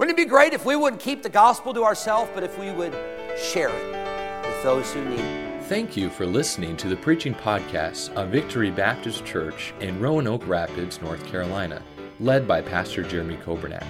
Wouldn't 0.00 0.18
it 0.18 0.24
be 0.24 0.28
great 0.30 0.54
if 0.54 0.64
we 0.64 0.76
wouldn't 0.76 1.02
keep 1.02 1.22
the 1.22 1.28
gospel 1.28 1.74
to 1.74 1.84
ourselves, 1.84 2.30
but 2.32 2.42
if 2.42 2.58
we 2.58 2.70
would 2.70 2.94
share 3.38 3.68
it 3.68 4.46
with 4.46 4.62
those 4.62 4.90
who 4.94 5.04
need 5.04 5.20
it? 5.20 5.62
Thank 5.64 5.94
you 5.94 6.08
for 6.08 6.24
listening 6.24 6.74
to 6.78 6.88
the 6.88 6.96
preaching 6.96 7.34
podcast 7.34 8.10
of 8.14 8.30
Victory 8.30 8.70
Baptist 8.70 9.26
Church 9.26 9.74
in 9.80 10.00
Roanoke 10.00 10.48
Rapids, 10.48 11.02
North 11.02 11.22
Carolina, 11.26 11.82
led 12.18 12.48
by 12.48 12.62
Pastor 12.62 13.02
Jeremy 13.02 13.36
Kobernat. 13.36 13.84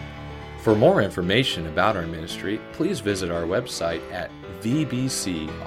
For 0.63 0.75
more 0.75 1.01
information 1.01 1.69
about 1.69 1.97
our 1.97 2.09
ministry, 2.09 2.61
please 2.73 2.99
visit 2.99 3.31
our 3.31 3.43
website 3.43 4.03
at 4.11 4.33
vbcrr.org. 4.63 5.59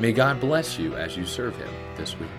May 0.00 0.12
God 0.12 0.40
bless 0.40 0.78
you 0.78 0.94
as 0.94 1.16
you 1.16 1.26
serve 1.26 1.56
Him 1.56 1.70
this 1.96 2.16
week. 2.20 2.30